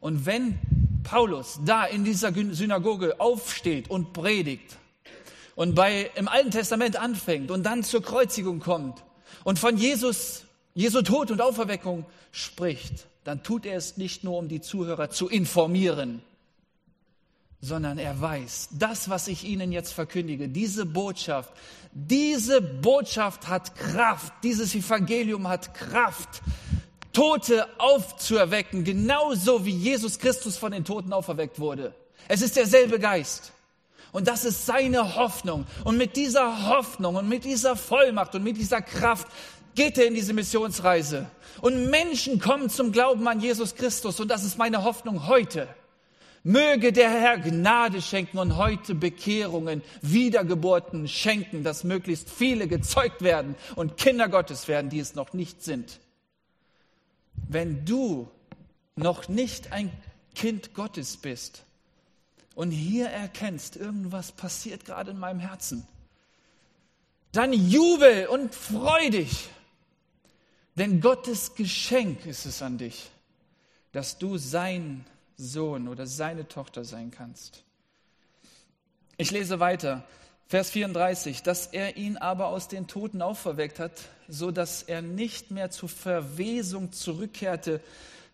[0.00, 0.58] Und wenn
[1.02, 4.76] Paulus da in dieser Synagoge aufsteht und predigt
[5.54, 9.04] und bei, im Alten Testament anfängt und dann zur Kreuzigung kommt
[9.44, 14.48] und von Jesus, Jesu Tod und Auferweckung spricht, dann tut er es nicht nur, um
[14.48, 16.22] die Zuhörer zu informieren,
[17.64, 21.50] sondern er weiß, das, was ich Ihnen jetzt verkündige, diese Botschaft,
[21.92, 26.42] diese Botschaft hat Kraft, dieses Evangelium hat Kraft,
[27.14, 31.94] Tote aufzuerwecken, genauso wie Jesus Christus von den Toten auferweckt wurde.
[32.28, 33.52] Es ist derselbe Geist.
[34.12, 35.66] Und das ist seine Hoffnung.
[35.84, 39.26] Und mit dieser Hoffnung und mit dieser Vollmacht und mit dieser Kraft
[39.74, 41.26] geht er in diese Missionsreise.
[41.60, 44.20] Und Menschen kommen zum Glauben an Jesus Christus.
[44.20, 45.68] Und das ist meine Hoffnung heute.
[46.44, 53.56] Möge der Herr Gnade schenken und heute Bekehrungen, Wiedergeburten schenken, dass möglichst viele gezeugt werden
[53.74, 56.00] und Kinder Gottes werden, die es noch nicht sind.
[57.48, 58.30] Wenn du
[58.94, 59.90] noch nicht ein
[60.34, 61.64] Kind Gottes bist,
[62.54, 65.86] und hier erkennst, irgendwas passiert gerade in meinem Herzen,
[67.32, 69.48] dann jubel und freu dich.
[70.76, 73.10] Denn Gottes Geschenk ist es an dich,
[73.92, 75.04] dass du sein
[75.36, 77.64] Sohn oder seine Tochter sein kannst.
[79.16, 80.04] Ich lese weiter,
[80.48, 83.92] Vers 34, dass er ihn aber aus den Toten auferweckt hat,
[84.28, 87.80] so dass er nicht mehr zur Verwesung zurückkehrte,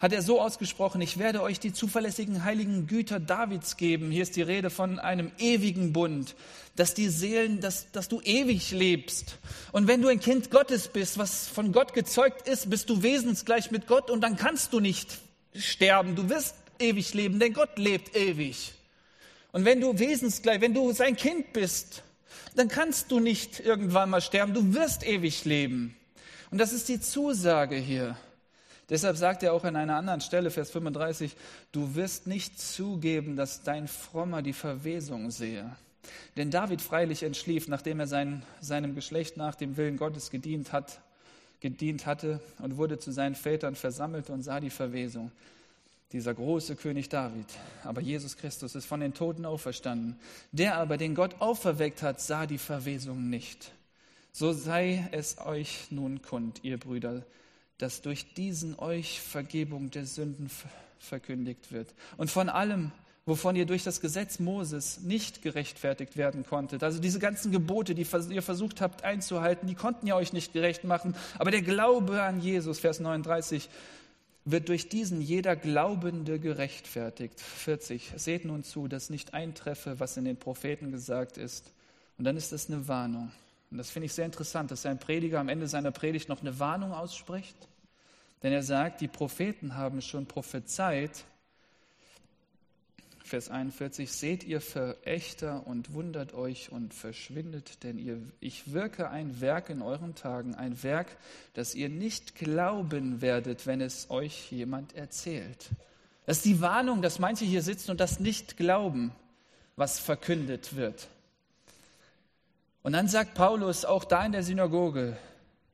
[0.00, 4.10] hat er so ausgesprochen, ich werde euch die zuverlässigen heiligen Güter Davids geben.
[4.10, 6.34] Hier ist die Rede von einem ewigen Bund,
[6.74, 9.36] dass die Seelen, dass, dass du ewig lebst.
[9.72, 13.70] Und wenn du ein Kind Gottes bist, was von Gott gezeugt ist, bist du wesensgleich
[13.70, 15.18] mit Gott und dann kannst du nicht
[15.54, 16.16] sterben.
[16.16, 18.72] Du wirst ewig leben, denn Gott lebt ewig.
[19.52, 22.02] Und wenn du wesensgleich, wenn du sein Kind bist,
[22.54, 24.54] dann kannst du nicht irgendwann mal sterben.
[24.54, 25.96] Du wirst ewig leben.
[26.50, 28.16] Und das ist die Zusage hier.
[28.88, 31.36] Deshalb sagt er auch an einer anderen Stelle, Vers 35,
[31.70, 35.76] du wirst nicht zugeben, dass dein Frommer die Verwesung sehe.
[36.36, 41.00] Denn David freilich entschlief, nachdem er sein, seinem Geschlecht nach dem Willen Gottes gedient, hat,
[41.60, 45.30] gedient hatte und wurde zu seinen Vätern versammelt und sah die Verwesung.
[46.12, 47.46] Dieser große König David.
[47.84, 50.18] Aber Jesus Christus ist von den Toten auferstanden.
[50.50, 53.72] Der aber, den Gott auferweckt hat, sah die Verwesung nicht.
[54.32, 57.24] So sei es euch nun kund, ihr Brüder,
[57.78, 60.50] dass durch diesen euch Vergebung der Sünden
[60.98, 61.94] verkündigt wird.
[62.16, 62.90] Und von allem,
[63.24, 66.82] wovon ihr durch das Gesetz Moses nicht gerechtfertigt werden konntet.
[66.82, 70.82] Also diese ganzen Gebote, die ihr versucht habt einzuhalten, die konnten ja euch nicht gerecht
[70.82, 71.14] machen.
[71.38, 73.68] Aber der Glaube an Jesus, Vers 39,
[74.44, 77.40] wird durch diesen jeder Glaubende gerechtfertigt.
[77.40, 78.12] 40.
[78.16, 81.72] Seht nun zu, dass nicht eintreffe, was in den Propheten gesagt ist.
[82.18, 83.30] Und dann ist das eine Warnung.
[83.70, 86.58] Und das finde ich sehr interessant, dass ein Prediger am Ende seiner Predigt noch eine
[86.58, 87.56] Warnung ausspricht.
[88.42, 91.24] Denn er sagt, die Propheten haben schon prophezeit,
[93.30, 99.40] Vers 41, seht ihr Verächter und wundert euch und verschwindet, denn ihr, ich wirke ein
[99.40, 101.16] Werk in euren Tagen, ein Werk,
[101.54, 105.68] das ihr nicht glauben werdet, wenn es euch jemand erzählt.
[106.26, 109.12] Das ist die Warnung, dass manche hier sitzen und das nicht glauben,
[109.76, 111.06] was verkündet wird.
[112.82, 115.16] Und dann sagt Paulus auch da in der Synagoge,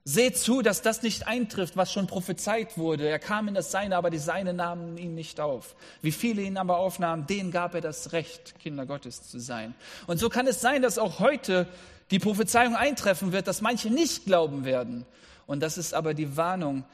[0.09, 3.09] Seht zu, dass das nicht eintrifft, was schon prophezeit wurde.
[3.09, 5.75] Er kam in das Seine, aber die Seine nahmen ihn nicht auf.
[6.01, 9.75] Wie viele ihn aber aufnahmen, denen gab er das Recht, Kinder Gottes zu sein.
[10.07, 11.67] Und so kann es sein, dass auch heute
[12.13, 15.05] die Prophezeiung eintreffen wird, dass manche nicht glauben werden.
[15.45, 16.85] Und das ist aber die Warnung,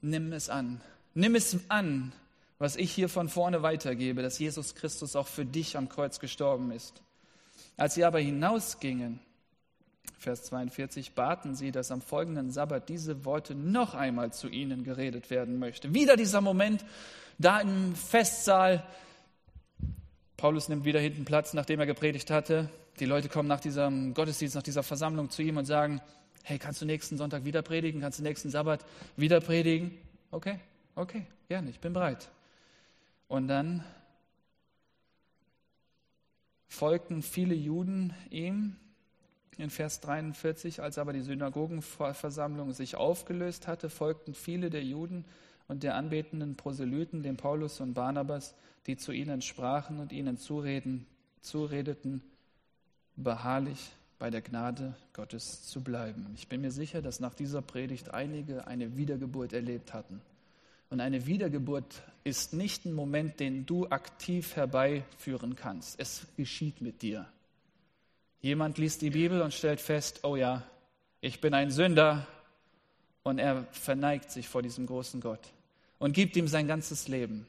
[0.00, 0.80] nimm es an.
[1.12, 2.14] Nimm es an,
[2.58, 6.70] was ich hier von vorne weitergebe, dass Jesus Christus auch für dich am Kreuz gestorben
[6.70, 7.02] ist.
[7.76, 9.20] Als sie aber hinausgingen,
[10.22, 15.30] Vers 42, baten sie, dass am folgenden Sabbat diese Worte noch einmal zu ihnen geredet
[15.30, 15.94] werden möchte.
[15.94, 16.84] Wieder dieser Moment
[17.38, 18.86] da im Festsaal.
[20.36, 22.68] Paulus nimmt wieder hinten Platz, nachdem er gepredigt hatte.
[23.00, 26.00] Die Leute kommen nach diesem Gottesdienst, nach dieser Versammlung zu ihm und sagen,
[26.44, 28.00] hey, kannst du nächsten Sonntag wieder predigen?
[28.00, 28.84] Kannst du nächsten Sabbat
[29.16, 29.98] wieder predigen?
[30.30, 30.60] Okay,
[30.94, 32.30] okay, gerne, ich bin bereit.
[33.28, 33.84] Und dann
[36.68, 38.76] folgten viele Juden ihm
[39.58, 45.24] in Vers 43, als aber die Synagogenversammlung sich aufgelöst hatte, folgten viele der Juden
[45.68, 48.54] und der anbetenden Proselyten dem Paulus und Barnabas,
[48.86, 51.06] die zu ihnen sprachen und ihnen zureden,
[51.40, 52.22] zuredeten,
[53.16, 56.26] beharrlich bei der Gnade Gottes zu bleiben.
[56.34, 60.20] Ich bin mir sicher, dass nach dieser Predigt einige eine Wiedergeburt erlebt hatten.
[60.90, 65.98] Und eine Wiedergeburt ist nicht ein Moment, den du aktiv herbeiführen kannst.
[65.98, 67.26] Es geschieht mit dir.
[68.42, 70.64] Jemand liest die Bibel und stellt fest, oh ja,
[71.20, 72.26] ich bin ein Sünder
[73.22, 75.38] und er verneigt sich vor diesem großen Gott
[76.00, 77.46] und gibt ihm sein ganzes Leben.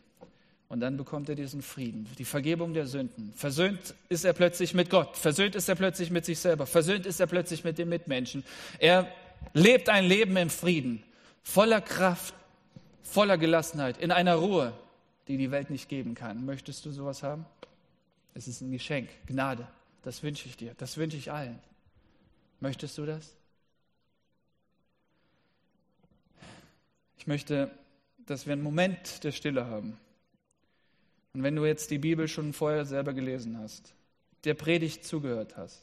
[0.70, 3.34] Und dann bekommt er diesen Frieden, die Vergebung der Sünden.
[3.36, 7.20] Versöhnt ist er plötzlich mit Gott, versöhnt ist er plötzlich mit sich selber, versöhnt ist
[7.20, 8.44] er plötzlich mit den Mitmenschen.
[8.78, 9.08] Er
[9.54, 11.04] lebt ein Leben im Frieden,
[11.42, 12.36] voller Kraft,
[13.02, 14.74] voller Gelassenheit, in einer Ruhe,
[15.28, 16.46] die die Welt nicht geben kann.
[16.46, 17.46] Möchtest du sowas haben?
[18.36, 19.68] Es ist ein Geschenk, Gnade.
[20.04, 21.60] Das wünsche ich dir, das wünsche ich allen.
[22.60, 23.36] Möchtest du das?
[27.18, 27.72] Ich möchte,
[28.26, 29.98] dass wir einen Moment der Stille haben.
[31.34, 33.94] Und wenn du jetzt die Bibel schon vorher selber gelesen hast,
[34.44, 35.82] der Predigt zugehört hast,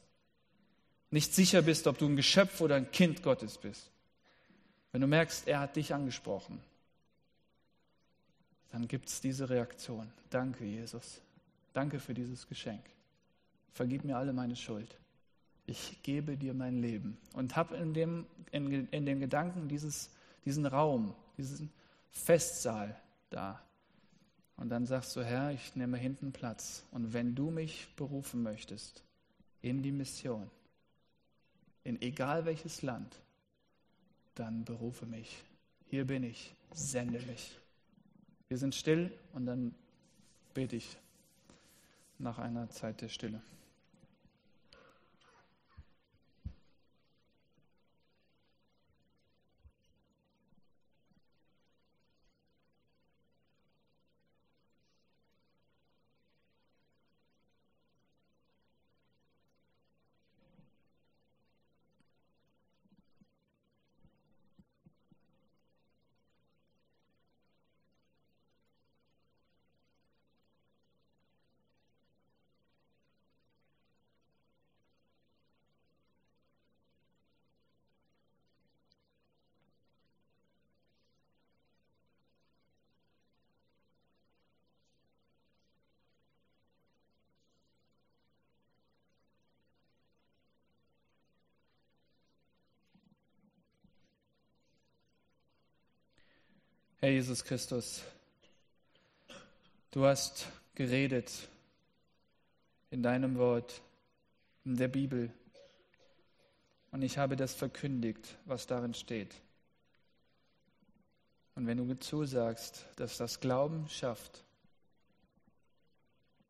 [1.11, 3.91] nicht sicher bist, ob du ein Geschöpf oder ein Kind Gottes bist,
[4.93, 6.61] wenn du merkst, er hat dich angesprochen,
[8.71, 10.13] dann gibt es diese Reaktion.
[10.29, 11.21] Danke, Jesus.
[11.73, 12.83] Danke für dieses Geschenk.
[13.73, 14.97] Vergib mir alle meine Schuld.
[15.67, 17.17] Ich gebe dir mein Leben.
[17.35, 20.11] Und habe in dem, in, in dem Gedanken dieses,
[20.45, 21.71] diesen Raum, diesen
[22.11, 23.01] Festsaal
[23.31, 23.63] da.
[24.57, 26.85] Und dann sagst du, Herr, ich nehme hinten Platz.
[26.91, 29.03] Und wenn du mich berufen möchtest
[29.63, 30.51] in die Mission,
[31.85, 33.17] in egal welches Land,
[34.35, 35.45] dann berufe mich.
[35.87, 37.57] Hier bin ich, sende mich.
[38.49, 39.75] Wir sind still und dann
[40.55, 40.97] bete ich
[42.19, 43.41] nach einer Zeit der Stille.
[97.03, 98.03] Herr Jesus Christus,
[99.91, 101.33] du hast geredet
[102.91, 103.81] in deinem Wort,
[104.67, 105.33] in der Bibel,
[106.91, 109.35] und ich habe das verkündigt, was darin steht.
[111.55, 114.45] Und wenn du zusagst, dass das Glauben schafft,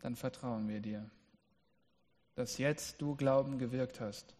[0.00, 1.08] dann vertrauen wir dir,
[2.34, 4.34] dass jetzt du Glauben gewirkt hast.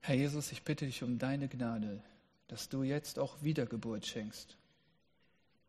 [0.00, 2.02] Herr Jesus, ich bitte dich um deine Gnade
[2.48, 4.56] dass du jetzt auch Wiedergeburt schenkst,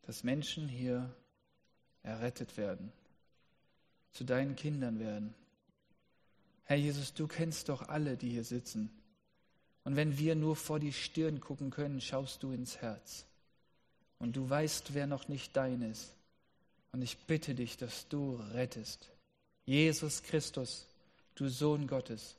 [0.03, 1.13] dass Menschen hier
[2.03, 2.91] errettet werden,
[4.11, 5.33] zu deinen Kindern werden.
[6.65, 8.89] Herr Jesus, du kennst doch alle, die hier sitzen.
[9.83, 13.25] Und wenn wir nur vor die Stirn gucken können, schaust du ins Herz.
[14.19, 16.13] Und du weißt, wer noch nicht dein ist.
[16.91, 19.09] Und ich bitte dich, dass du rettest.
[19.65, 20.85] Jesus Christus,
[21.35, 22.35] du Sohn Gottes,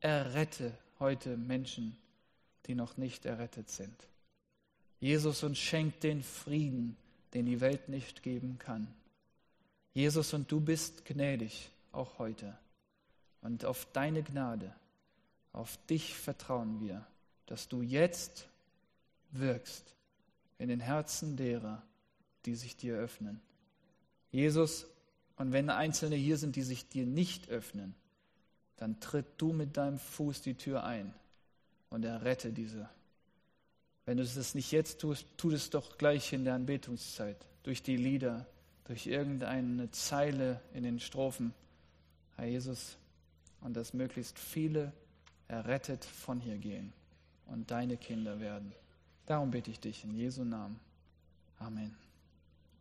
[0.00, 1.96] errette heute Menschen
[2.68, 4.06] die noch nicht errettet sind.
[5.00, 6.96] Jesus und schenkt den Frieden,
[7.32, 8.86] den die Welt nicht geben kann.
[9.94, 12.56] Jesus und du bist gnädig, auch heute.
[13.40, 14.74] Und auf deine Gnade,
[15.52, 17.06] auf dich vertrauen wir,
[17.46, 18.48] dass du jetzt
[19.30, 19.94] wirkst
[20.58, 21.82] in den Herzen derer,
[22.44, 23.40] die sich dir öffnen.
[24.30, 24.86] Jesus,
[25.36, 27.94] und wenn Einzelne hier sind, die sich dir nicht öffnen,
[28.76, 31.14] dann tritt du mit deinem Fuß die Tür ein
[31.90, 32.88] und errette diese.
[34.04, 37.96] Wenn du es nicht jetzt tust, tu es doch gleich in der Anbetungszeit, durch die
[37.96, 38.46] Lieder,
[38.84, 41.52] durch irgendeine Zeile in den Strophen,
[42.36, 42.96] Herr Jesus,
[43.60, 44.92] und dass möglichst viele
[45.48, 46.92] errettet von hier gehen
[47.46, 48.72] und deine Kinder werden.
[49.26, 50.80] Darum bitte ich dich in Jesu Namen.
[51.58, 52.07] Amen.